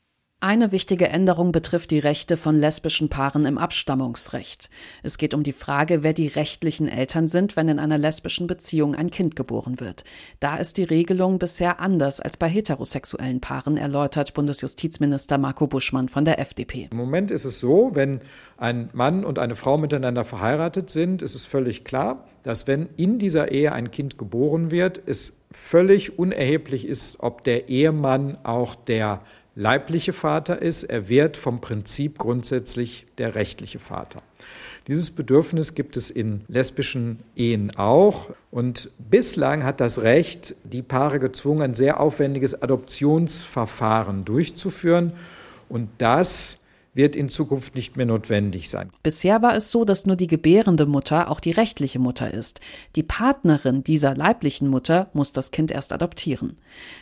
Eine 0.42 0.72
wichtige 0.72 1.10
Änderung 1.10 1.52
betrifft 1.52 1.90
die 1.90 1.98
Rechte 1.98 2.38
von 2.38 2.58
lesbischen 2.58 3.10
Paaren 3.10 3.44
im 3.44 3.58
Abstammungsrecht. 3.58 4.70
Es 5.02 5.18
geht 5.18 5.34
um 5.34 5.42
die 5.42 5.52
Frage, 5.52 6.02
wer 6.02 6.14
die 6.14 6.28
rechtlichen 6.28 6.88
Eltern 6.88 7.28
sind, 7.28 7.56
wenn 7.56 7.68
in 7.68 7.78
einer 7.78 7.98
lesbischen 7.98 8.46
Beziehung 8.46 8.94
ein 8.94 9.10
Kind 9.10 9.36
geboren 9.36 9.80
wird. 9.80 10.02
Da 10.40 10.56
ist 10.56 10.78
die 10.78 10.84
Regelung 10.84 11.38
bisher 11.38 11.78
anders 11.78 12.20
als 12.20 12.38
bei 12.38 12.48
heterosexuellen 12.48 13.42
Paaren, 13.42 13.76
erläutert 13.76 14.32
Bundesjustizminister 14.32 15.36
Marco 15.36 15.66
Buschmann 15.66 16.08
von 16.08 16.24
der 16.24 16.38
FDP. 16.38 16.88
Im 16.90 16.96
Moment 16.96 17.30
ist 17.30 17.44
es 17.44 17.60
so, 17.60 17.90
wenn 17.92 18.22
ein 18.56 18.88
Mann 18.94 19.26
und 19.26 19.38
eine 19.38 19.56
Frau 19.56 19.76
miteinander 19.76 20.24
verheiratet 20.24 20.88
sind, 20.88 21.20
ist 21.20 21.34
es 21.34 21.44
völlig 21.44 21.84
klar, 21.84 22.24
dass 22.44 22.66
wenn 22.66 22.88
in 22.96 23.18
dieser 23.18 23.52
Ehe 23.52 23.72
ein 23.72 23.90
Kind 23.90 24.16
geboren 24.16 24.70
wird, 24.70 25.02
es 25.04 25.36
völlig 25.52 26.18
unerheblich 26.18 26.86
ist, 26.86 27.16
ob 27.20 27.44
der 27.44 27.68
Ehemann 27.68 28.38
auch 28.44 28.74
der 28.74 29.20
leibliche 29.54 30.12
Vater 30.12 30.60
ist, 30.60 30.84
er 30.84 31.08
wird 31.08 31.36
vom 31.36 31.60
Prinzip 31.60 32.18
grundsätzlich 32.18 33.06
der 33.18 33.34
rechtliche 33.34 33.78
Vater. 33.78 34.22
Dieses 34.86 35.10
Bedürfnis 35.10 35.74
gibt 35.74 35.96
es 35.96 36.10
in 36.10 36.40
lesbischen 36.48 37.20
Ehen 37.36 37.76
auch. 37.76 38.30
Und 38.50 38.90
bislang 38.98 39.62
hat 39.62 39.80
das 39.80 40.02
Recht 40.02 40.54
die 40.64 40.82
Paare 40.82 41.18
gezwungen, 41.18 41.62
ein 41.62 41.74
sehr 41.74 42.00
aufwendiges 42.00 42.60
Adoptionsverfahren 42.60 44.24
durchzuführen. 44.24 45.12
Und 45.68 45.90
das 45.98 46.58
wird 46.94 47.16
in 47.16 47.28
Zukunft 47.28 47.74
nicht 47.74 47.96
mehr 47.96 48.06
notwendig 48.06 48.68
sein. 48.68 48.90
Bisher 49.02 49.42
war 49.42 49.54
es 49.54 49.70
so, 49.70 49.84
dass 49.84 50.06
nur 50.06 50.16
die 50.16 50.26
gebärende 50.26 50.86
Mutter 50.86 51.30
auch 51.30 51.40
die 51.40 51.52
rechtliche 51.52 51.98
Mutter 51.98 52.32
ist. 52.32 52.60
Die 52.96 53.02
Partnerin 53.02 53.84
dieser 53.84 54.14
leiblichen 54.14 54.68
Mutter 54.68 55.08
muss 55.12 55.32
das 55.32 55.50
Kind 55.50 55.70
erst 55.70 55.92
adoptieren. 55.92 56.56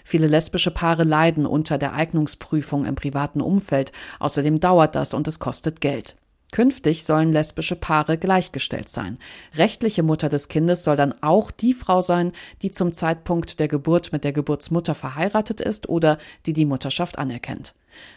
Viele 0.04 0.26
lesbische 0.26 0.70
Paare 0.70 1.04
leiden 1.04 1.46
unter 1.46 1.78
der 1.78 1.94
Eignungsprüfung 1.94 2.84
im 2.84 2.94
privaten 2.94 3.40
Umfeld. 3.40 3.92
Außerdem 4.18 4.60
dauert 4.60 4.94
das 4.94 5.14
und 5.14 5.26
es 5.28 5.38
kostet 5.38 5.80
Geld. 5.80 6.16
Künftig 6.50 7.04
sollen 7.04 7.32
lesbische 7.32 7.76
Paare 7.76 8.16
gleichgestellt 8.16 8.88
sein. 8.88 9.18
Rechtliche 9.54 10.02
Mutter 10.02 10.30
des 10.30 10.48
Kindes 10.48 10.82
soll 10.82 10.96
dann 10.96 11.14
auch 11.20 11.50
die 11.50 11.74
Frau 11.74 12.00
sein, 12.00 12.32
die 12.62 12.70
zum 12.70 12.92
Zeitpunkt 12.92 13.60
der 13.60 13.68
Geburt 13.68 14.12
mit 14.12 14.24
der 14.24 14.32
Geburtsmutter 14.32 14.94
verheiratet 14.94 15.60
ist 15.60 15.88
oder 15.88 16.18
die 16.46 16.54
die 16.54 16.64
Mutterschaft 16.64 17.18
anerkennt. 17.18 17.74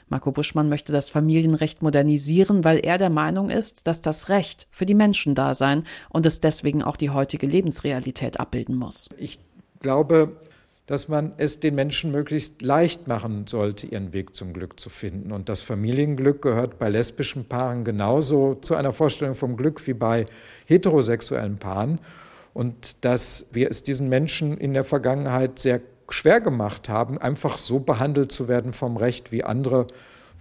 Marco 0.08 0.32
Buschmann 0.32 0.70
möchte 0.70 0.94
das 0.94 1.10
Familienrecht 1.10 1.82
modernisieren, 1.82 2.64
weil 2.64 2.80
er 2.80 2.98
der 2.98 3.10
Meinung 3.10 3.50
ist, 3.50 3.88
dass 3.88 4.02
das 4.02 4.30
Recht 4.30 4.68
für 4.72 4.86
die 4.86 4.94
Menschen 4.94 5.36
da 5.36 5.54
sein 5.54 5.84
und 6.10 6.26
es 6.26 6.40
deswegen 6.40 6.84
auch 6.84 6.98
die 6.98 7.10
heutige 7.10 7.48
Lebensrealität 7.48 8.40
abbilden 8.40 8.76
muss. 8.76 9.10
Ich 9.18 9.40
glaube, 9.82 10.38
dass 10.86 11.08
man 11.08 11.34
es 11.38 11.60
den 11.60 11.76
Menschen 11.76 12.12
möglichst 12.12 12.62
leicht 12.62 13.08
machen 13.08 13.46
sollte, 13.48 13.88
ihren 13.88 14.14
Weg 14.14 14.36
zum 14.36 14.54
Glück 14.54 14.80
zu 14.80 14.90
finden. 14.90 15.32
Und 15.32 15.48
das 15.48 15.62
Familienglück 15.62 16.42
gehört 16.42 16.80
bei 16.80 16.90
lesbischen 16.90 17.46
Paaren 17.46 17.84
genauso 17.84 18.56
zu 18.56 18.76
einer 18.76 18.92
Vorstellung 18.92 19.36
vom 19.36 19.58
Glück 19.58 19.86
wie 19.88 19.94
bei 19.94 20.26
heterosexuellen 20.66 21.58
Paaren. 21.58 22.00
Und 22.54 23.04
dass 23.06 23.46
wir 23.52 23.70
es 23.70 23.84
diesen 23.84 24.10
Menschen 24.10 24.58
in 24.58 24.74
der 24.74 24.84
Vergangenheit 24.84 25.60
sehr 25.60 25.82
schwer 26.10 26.42
gemacht 26.42 26.90
haben, 26.90 27.18
einfach 27.18 27.58
so 27.58 27.80
behandelt 27.80 28.32
zu 28.32 28.48
werden 28.48 28.74
vom 28.74 28.98
Recht 28.98 29.32
wie 29.32 29.44
andere 29.44 29.88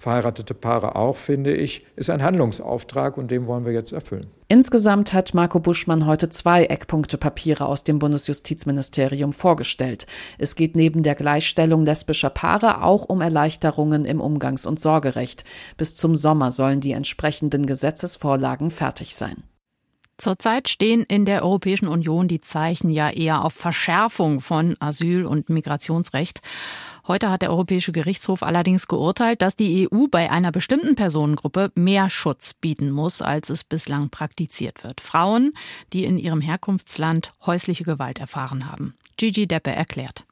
verheiratete 0.00 0.54
Paare 0.54 0.96
auch, 0.96 1.16
finde 1.16 1.54
ich, 1.54 1.84
ist 1.94 2.08
ein 2.08 2.22
Handlungsauftrag 2.22 3.18
und 3.18 3.30
den 3.30 3.46
wollen 3.46 3.66
wir 3.66 3.72
jetzt 3.72 3.92
erfüllen. 3.92 4.28
Insgesamt 4.48 5.12
hat 5.12 5.34
Marco 5.34 5.60
Buschmann 5.60 6.06
heute 6.06 6.30
zwei 6.30 6.64
Eckpunktepapiere 6.64 7.66
aus 7.66 7.84
dem 7.84 7.98
Bundesjustizministerium 7.98 9.34
vorgestellt. 9.34 10.06
Es 10.38 10.56
geht 10.56 10.74
neben 10.74 11.02
der 11.02 11.14
Gleichstellung 11.16 11.84
lesbischer 11.84 12.30
Paare 12.30 12.82
auch 12.82 13.04
um 13.04 13.20
Erleichterungen 13.20 14.06
im 14.06 14.22
Umgangs- 14.22 14.64
und 14.64 14.80
Sorgerecht. 14.80 15.44
Bis 15.76 15.94
zum 15.94 16.16
Sommer 16.16 16.50
sollen 16.50 16.80
die 16.80 16.92
entsprechenden 16.92 17.66
Gesetzesvorlagen 17.66 18.70
fertig 18.70 19.14
sein. 19.14 19.42
Zurzeit 20.16 20.68
stehen 20.68 21.02
in 21.02 21.24
der 21.24 21.42
Europäischen 21.42 21.88
Union 21.88 22.26
die 22.26 22.40
Zeichen 22.40 22.90
ja 22.90 23.10
eher 23.10 23.44
auf 23.44 23.52
Verschärfung 23.52 24.40
von 24.40 24.76
Asyl- 24.80 25.26
und 25.26 25.48
Migrationsrecht. 25.48 26.40
Heute 27.10 27.28
hat 27.28 27.42
der 27.42 27.50
Europäische 27.50 27.90
Gerichtshof 27.90 28.44
allerdings 28.44 28.86
geurteilt, 28.86 29.42
dass 29.42 29.56
die 29.56 29.88
EU 29.90 30.06
bei 30.08 30.30
einer 30.30 30.52
bestimmten 30.52 30.94
Personengruppe 30.94 31.72
mehr 31.74 32.08
Schutz 32.08 32.54
bieten 32.54 32.92
muss, 32.92 33.20
als 33.20 33.50
es 33.50 33.64
bislang 33.64 34.10
praktiziert 34.10 34.84
wird. 34.84 35.00
Frauen, 35.00 35.52
die 35.92 36.04
in 36.04 36.18
ihrem 36.18 36.40
Herkunftsland 36.40 37.32
häusliche 37.44 37.82
Gewalt 37.82 38.20
erfahren 38.20 38.70
haben. 38.70 38.94
Gigi 39.16 39.48
Deppe 39.48 39.72
erklärt. 39.72 40.24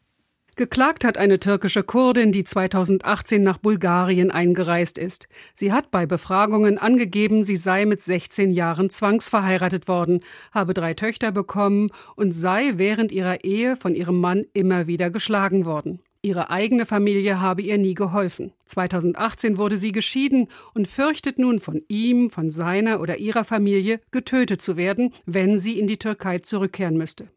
Geklagt 0.54 1.04
hat 1.04 1.18
eine 1.18 1.40
türkische 1.40 1.82
Kurdin, 1.82 2.30
die 2.30 2.44
2018 2.44 3.42
nach 3.42 3.58
Bulgarien 3.58 4.30
eingereist 4.30 4.98
ist. 4.98 5.26
Sie 5.54 5.72
hat 5.72 5.90
bei 5.90 6.06
Befragungen 6.06 6.78
angegeben, 6.78 7.42
sie 7.42 7.56
sei 7.56 7.86
mit 7.86 8.00
16 8.00 8.52
Jahren 8.52 8.88
zwangsverheiratet 8.88 9.88
worden, 9.88 10.20
habe 10.52 10.74
drei 10.74 10.94
Töchter 10.94 11.32
bekommen 11.32 11.90
und 12.14 12.30
sei 12.30 12.74
während 12.76 13.10
ihrer 13.10 13.42
Ehe 13.42 13.74
von 13.74 13.96
ihrem 13.96 14.20
Mann 14.20 14.44
immer 14.52 14.86
wieder 14.86 15.10
geschlagen 15.10 15.64
worden. 15.64 15.98
Ihre 16.20 16.50
eigene 16.50 16.84
Familie 16.84 17.40
habe 17.40 17.62
ihr 17.62 17.78
nie 17.78 17.94
geholfen. 17.94 18.52
2018 18.64 19.56
wurde 19.56 19.76
sie 19.76 19.92
geschieden 19.92 20.48
und 20.74 20.88
fürchtet 20.88 21.38
nun 21.38 21.60
von 21.60 21.82
ihm, 21.86 22.30
von 22.30 22.50
seiner 22.50 23.00
oder 23.00 23.18
ihrer 23.18 23.44
Familie 23.44 24.00
getötet 24.10 24.60
zu 24.60 24.76
werden, 24.76 25.14
wenn 25.26 25.58
sie 25.58 25.78
in 25.78 25.86
die 25.86 25.98
Türkei 25.98 26.40
zurückkehren 26.40 26.96
müsste. 26.96 27.28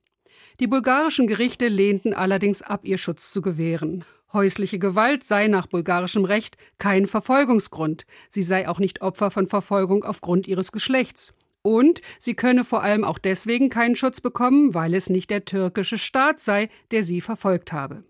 Die 0.59 0.65
bulgarischen 0.65 1.27
Gerichte 1.27 1.67
lehnten 1.67 2.15
allerdings 2.15 2.63
ab, 2.63 2.81
ihr 2.83 2.97
Schutz 2.97 3.31
zu 3.31 3.41
gewähren. 3.41 4.03
Häusliche 4.33 4.79
Gewalt 4.79 5.23
sei 5.23 5.47
nach 5.47 5.67
bulgarischem 5.67 6.25
Recht 6.25 6.57
kein 6.79 7.05
Verfolgungsgrund. 7.05 8.05
Sie 8.29 8.43
sei 8.43 8.67
auch 8.67 8.79
nicht 8.79 9.01
Opfer 9.01 9.29
von 9.29 9.45
Verfolgung 9.45 10.03
aufgrund 10.03 10.47
ihres 10.47 10.71
Geschlechts. 10.71 11.33
Und 11.61 12.01
sie 12.17 12.33
könne 12.33 12.63
vor 12.63 12.81
allem 12.81 13.03
auch 13.03 13.19
deswegen 13.19 13.69
keinen 13.69 13.95
Schutz 13.95 14.21
bekommen, 14.21 14.73
weil 14.73 14.95
es 14.95 15.11
nicht 15.11 15.29
der 15.29 15.45
türkische 15.45 15.99
Staat 15.99 16.39
sei, 16.39 16.69
der 16.89 17.03
sie 17.03 17.21
verfolgt 17.21 17.71
habe. 17.71 18.03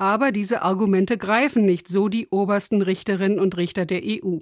Aber 0.00 0.32
diese 0.32 0.62
Argumente 0.62 1.18
greifen 1.18 1.66
nicht, 1.66 1.86
so 1.86 2.08
die 2.08 2.26
obersten 2.30 2.80
Richterinnen 2.80 3.38
und 3.38 3.58
Richter 3.58 3.84
der 3.84 4.00
EU. 4.02 4.38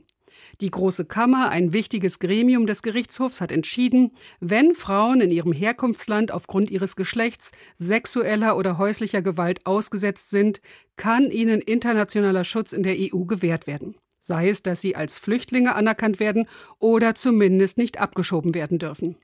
Die 0.60 0.70
Große 0.70 1.04
Kammer, 1.04 1.48
ein 1.48 1.72
wichtiges 1.72 2.20
Gremium 2.20 2.68
des 2.68 2.82
Gerichtshofs, 2.82 3.40
hat 3.40 3.50
entschieden, 3.50 4.12
wenn 4.38 4.76
Frauen 4.76 5.20
in 5.20 5.32
ihrem 5.32 5.52
Herkunftsland 5.52 6.30
aufgrund 6.30 6.70
ihres 6.70 6.94
Geschlechts 6.94 7.50
sexueller 7.74 8.56
oder 8.56 8.78
häuslicher 8.78 9.20
Gewalt 9.20 9.66
ausgesetzt 9.66 10.30
sind, 10.30 10.60
kann 10.94 11.28
ihnen 11.28 11.60
internationaler 11.60 12.44
Schutz 12.44 12.72
in 12.72 12.84
der 12.84 12.94
EU 12.96 13.24
gewährt 13.24 13.66
werden. 13.66 13.96
Sei 14.20 14.50
es, 14.50 14.62
dass 14.62 14.80
sie 14.80 14.94
als 14.94 15.18
Flüchtlinge 15.18 15.74
anerkannt 15.74 16.20
werden 16.20 16.46
oder 16.78 17.16
zumindest 17.16 17.78
nicht 17.78 18.00
abgeschoben 18.00 18.54
werden 18.54 18.78
dürfen. 18.78 19.16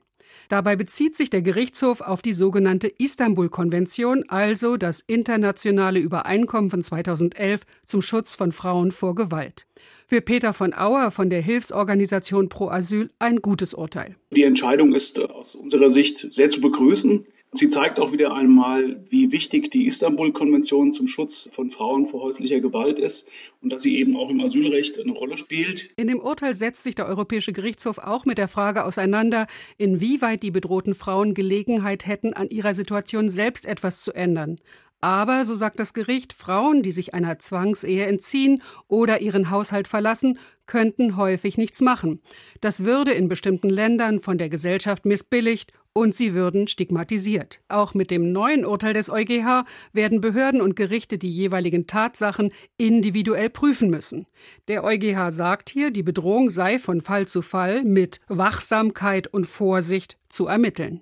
Dabei 0.49 0.75
bezieht 0.75 1.15
sich 1.15 1.29
der 1.29 1.41
Gerichtshof 1.41 2.01
auf 2.01 2.21
die 2.21 2.33
sogenannte 2.33 2.87
Istanbul-Konvention, 2.87 4.25
also 4.27 4.77
das 4.77 5.01
internationale 5.01 5.99
Übereinkommen 5.99 6.69
von 6.69 6.81
2011 6.81 7.61
zum 7.85 8.01
Schutz 8.01 8.35
von 8.35 8.51
Frauen 8.51 8.91
vor 8.91 9.15
Gewalt. 9.15 9.65
Für 10.07 10.21
Peter 10.21 10.53
von 10.53 10.73
Auer 10.73 11.11
von 11.11 11.29
der 11.29 11.41
Hilfsorganisation 11.41 12.49
Pro 12.49 12.69
Asyl 12.69 13.09
ein 13.19 13.37
gutes 13.37 13.73
Urteil. 13.73 14.15
Die 14.31 14.43
Entscheidung 14.43 14.93
ist 14.93 15.19
aus 15.19 15.55
unserer 15.55 15.89
Sicht 15.89 16.27
sehr 16.31 16.49
zu 16.49 16.61
begrüßen. 16.61 17.25
Sie 17.53 17.69
zeigt 17.69 17.99
auch 17.99 18.11
wieder 18.11 18.33
einmal, 18.33 19.01
wie 19.09 19.31
wichtig 19.31 19.71
die 19.71 19.85
Istanbul-Konvention 19.87 20.91
zum 20.91 21.07
Schutz 21.07 21.47
von 21.53 21.71
Frauen 21.71 22.07
vor 22.07 22.21
häuslicher 22.21 22.59
Gewalt 22.59 22.99
ist 22.99 23.27
und 23.61 23.71
dass 23.71 23.81
sie 23.81 23.97
eben 23.97 24.17
auch 24.17 24.29
im 24.29 24.41
Asylrecht 24.41 24.99
eine 24.99 25.13
Rolle 25.13 25.37
spielt. 25.37 25.89
In 25.95 26.07
dem 26.07 26.19
Urteil 26.19 26.55
setzt 26.55 26.83
sich 26.83 26.95
der 26.95 27.07
Europäische 27.07 27.53
Gerichtshof 27.53 27.97
auch 27.97 28.25
mit 28.25 28.37
der 28.37 28.49
Frage 28.49 28.83
auseinander, 28.83 29.47
inwieweit 29.77 30.43
die 30.43 30.51
bedrohten 30.51 30.95
Frauen 30.95 31.33
Gelegenheit 31.33 32.05
hätten, 32.05 32.33
an 32.33 32.49
ihrer 32.49 32.73
Situation 32.73 33.29
selbst 33.29 33.65
etwas 33.65 34.03
zu 34.03 34.13
ändern. 34.13 34.59
Aber, 35.01 35.45
so 35.45 35.53
sagt 35.53 35.79
das 35.79 35.93
Gericht, 35.93 36.33
Frauen, 36.33 36.81
die 36.81 36.91
sich 36.91 37.13
einer 37.13 37.37
Zwangsehe 37.37 38.05
entziehen 38.05 38.63
oder 38.87 39.21
ihren 39.21 39.51
Haushalt 39.51 39.87
verlassen, 39.87 40.39
könnten 40.65 41.15
häufig 41.15 41.57
nichts 41.57 41.81
machen. 41.81 42.21
Das 42.61 42.85
würde 42.85 43.11
in 43.11 43.27
bestimmten 43.27 43.69
Ländern 43.69 44.19
von 44.19 44.37
der 44.37 44.49
Gesellschaft 44.49 45.05
missbilligt 45.05 45.73
und 45.93 46.15
sie 46.15 46.33
würden 46.33 46.67
stigmatisiert. 46.67 47.61
Auch 47.69 47.93
mit 47.93 48.11
dem 48.11 48.31
neuen 48.31 48.65
Urteil 48.65 48.93
des 48.93 49.09
EuGH 49.09 49.63
werden 49.93 50.21
Behörden 50.21 50.61
und 50.61 50.75
Gerichte 50.75 51.17
die 51.17 51.31
jeweiligen 51.31 51.87
Tatsachen 51.87 52.51
individuell 52.77 53.49
prüfen 53.49 53.89
müssen. 53.89 54.25
Der 54.67 54.83
EuGH 54.83 55.31
sagt 55.31 55.69
hier, 55.69 55.91
die 55.91 56.03
Bedrohung 56.03 56.49
sei 56.49 56.79
von 56.79 56.99
Fall 56.99 57.27
zu 57.27 57.41
Fall 57.41 57.83
mit 57.83 58.19
Wachsamkeit 58.27 59.27
und 59.27 59.45
Vorsicht 59.45 60.17
zu 60.29 60.47
ermitteln. 60.47 61.01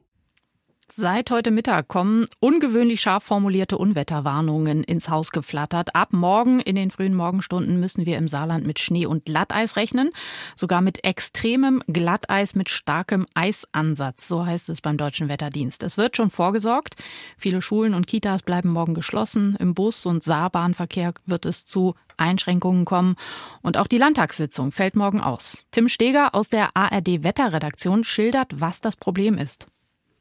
Seit 0.95 1.31
heute 1.31 1.49
Mittag 1.49 1.87
kommen 1.87 2.27
ungewöhnlich 2.39 3.01
scharf 3.01 3.23
formulierte 3.23 3.79
Unwetterwarnungen 3.79 4.83
ins 4.83 5.09
Haus 5.09 5.31
geflattert. 5.31 5.95
Ab 5.95 6.09
morgen 6.11 6.59
in 6.59 6.75
den 6.75 6.91
frühen 6.91 7.15
Morgenstunden 7.15 7.79
müssen 7.79 8.05
wir 8.05 8.15
im 8.15 8.27
Saarland 8.27 8.67
mit 8.67 8.77
Schnee 8.77 9.07
und 9.07 9.25
Glatteis 9.25 9.75
rechnen. 9.75 10.11
Sogar 10.53 10.81
mit 10.81 11.03
extremem 11.03 11.81
Glatteis 11.87 12.53
mit 12.53 12.69
starkem 12.69 13.25
Eisansatz. 13.33 14.27
So 14.27 14.45
heißt 14.45 14.69
es 14.69 14.81
beim 14.81 14.97
Deutschen 14.97 15.29
Wetterdienst. 15.29 15.81
Es 15.81 15.97
wird 15.97 16.15
schon 16.15 16.29
vorgesorgt. 16.29 16.93
Viele 17.39 17.63
Schulen 17.63 17.95
und 17.95 18.05
Kitas 18.05 18.43
bleiben 18.43 18.69
morgen 18.69 18.93
geschlossen. 18.93 19.57
Im 19.59 19.73
Bus- 19.73 20.05
und 20.05 20.23
Saarbahnverkehr 20.23 21.15
wird 21.25 21.47
es 21.47 21.65
zu 21.65 21.95
Einschränkungen 22.17 22.85
kommen. 22.85 23.15
Und 23.63 23.77
auch 23.77 23.87
die 23.87 23.97
Landtagssitzung 23.97 24.71
fällt 24.71 24.95
morgen 24.95 25.21
aus. 25.21 25.65
Tim 25.71 25.89
Steger 25.89 26.35
aus 26.35 26.49
der 26.49 26.77
ARD 26.77 27.23
Wetterredaktion 27.23 28.03
schildert, 28.03 28.61
was 28.61 28.79
das 28.79 28.95
Problem 28.95 29.39
ist. 29.39 29.65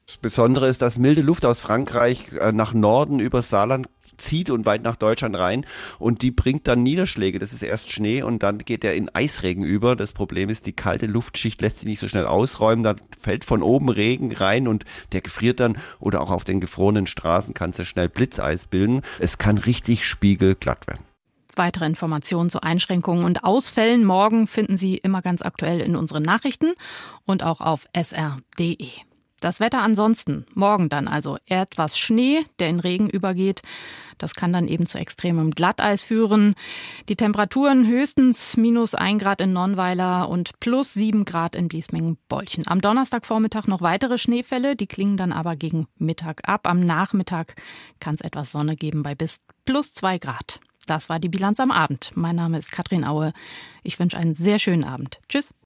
Das 0.07 0.17
Besondere 0.17 0.69
ist, 0.69 0.83
dass 0.83 0.99
milde 0.99 1.23
Luft 1.23 1.45
aus 1.45 1.61
Frankreich 1.61 2.33
äh, 2.33 2.53
nach 2.53 2.75
Norden 2.75 3.21
übers 3.21 3.49
Saarland 3.49 3.88
zieht 4.19 4.51
und 4.51 4.67
weit 4.67 4.83
nach 4.83 4.97
Deutschland 4.97 5.37
rein 5.37 5.67
und 5.99 6.23
die 6.23 6.31
bringt 6.31 6.69
dann 6.69 6.83
Niederschläge. 6.83 7.38
Das 7.38 7.53
ist 7.53 7.62
erst 7.62 7.91
Schnee 7.91 8.23
und 8.23 8.43
dann 8.43 8.59
geht 8.59 8.85
er 8.85 8.95
in 8.95 9.09
Eisregen 9.15 9.65
über. 9.65 9.97
Das 9.97 10.12
Problem 10.12 10.49
ist, 10.49 10.67
die 10.67 10.73
kalte 10.73 11.07
Luftschicht 11.07 11.61
lässt 11.61 11.79
sich 11.79 11.88
nicht 11.88 11.99
so 11.99 12.09
schnell 12.09 12.27
ausräumen. 12.27 12.85
Da 12.85 12.97
fällt 13.21 13.45
von 13.45 13.62
oben 13.62 13.88
Regen 13.88 14.33
rein 14.33 14.69
und 14.69 14.85
der 15.12 15.21
gefriert 15.21 15.61
dann 15.61 15.79
oder 15.99 16.21
auch 16.21 16.31
auf 16.31 16.45
den 16.45 16.61
gefrorenen 16.61 17.07
Straßen 17.07 17.55
kann 17.55 17.75
es 17.77 17.87
schnell 17.87 18.09
Blitzeis 18.09 18.67
bilden. 18.67 19.03
Es 19.19 19.38
kann 19.38 19.59
richtig 19.59 20.07
spiegelglatt 20.07 20.87
werden. 20.87 21.05
Weitere 21.55 21.85
Informationen 21.85 22.49
zu 22.49 22.62
Einschränkungen 22.62 23.25
und 23.25 23.45
Ausfällen 23.45 24.07
morgen 24.07 24.47
finden 24.47 24.79
Sie 24.79 24.97
immer 24.97 25.21
ganz 25.21 25.43
aktuell 25.43 25.81
in 25.81 25.97
unseren 25.97 26.23
Nachrichten 26.23 26.73
und 27.27 27.43
auch 27.43 27.61
auf 27.61 27.87
sr.de. 27.95 28.88
Das 29.43 29.59
Wetter 29.59 29.83
ansonsten. 29.83 30.47
Morgen 30.55 30.89
dann 30.89 31.09
also 31.09 31.37
etwas 31.47 31.99
Schnee, 31.99 32.45
der 32.61 32.69
in 32.69 32.79
Regen 32.79 33.11
übergeht. 33.11 33.61
Das 34.17 34.37
kann 34.37 34.53
dann 34.53 34.69
eben 34.69 34.87
zu 34.87 34.99
extremem 34.99 35.51
Glatteis 35.51 36.01
führen. 36.01 36.55
Die 37.09 37.17
Temperaturen 37.17 37.89
höchstens 37.89 38.57
minus 38.57 38.95
ein 38.95 39.19
Grad 39.19 39.41
in 39.41 39.51
Nonnweiler 39.51 40.29
und 40.29 40.61
plus 40.61 40.95
sieben 40.95 41.25
Grad 41.25 41.57
in 41.57 41.67
Bliesmingen-Bolchen. 41.67 42.69
Am 42.69 42.81
Donnerstagvormittag 42.81 43.67
noch 43.67 43.81
weitere 43.81 44.17
Schneefälle, 44.17 44.77
die 44.77 44.87
klingen 44.87 45.17
dann 45.17 45.33
aber 45.33 45.57
gegen 45.57 45.89
Mittag 45.99 46.49
ab. 46.49 46.69
Am 46.69 46.79
Nachmittag 46.87 47.57
kann 47.99 48.15
es 48.15 48.21
etwas 48.21 48.53
Sonne 48.53 48.77
geben 48.77 49.03
bei 49.03 49.17
bis 49.17 49.41
plus 49.65 49.93
zwei 49.93 50.19
Grad. 50.19 50.61
Das 50.87 51.09
war 51.09 51.19
die 51.19 51.29
Bilanz 51.29 51.59
am 51.59 51.73
Abend. 51.73 52.13
Mein 52.15 52.37
Name 52.37 52.61
ist 52.61 52.71
Katrin 52.71 53.05
Aue. 53.05 53.33
Ich 53.83 53.99
wünsche 53.99 54.17
einen 54.17 54.37
sehr 54.37 54.61
schönen 54.61 54.85
Abend. 54.85 55.19
Tschüss. 55.29 55.53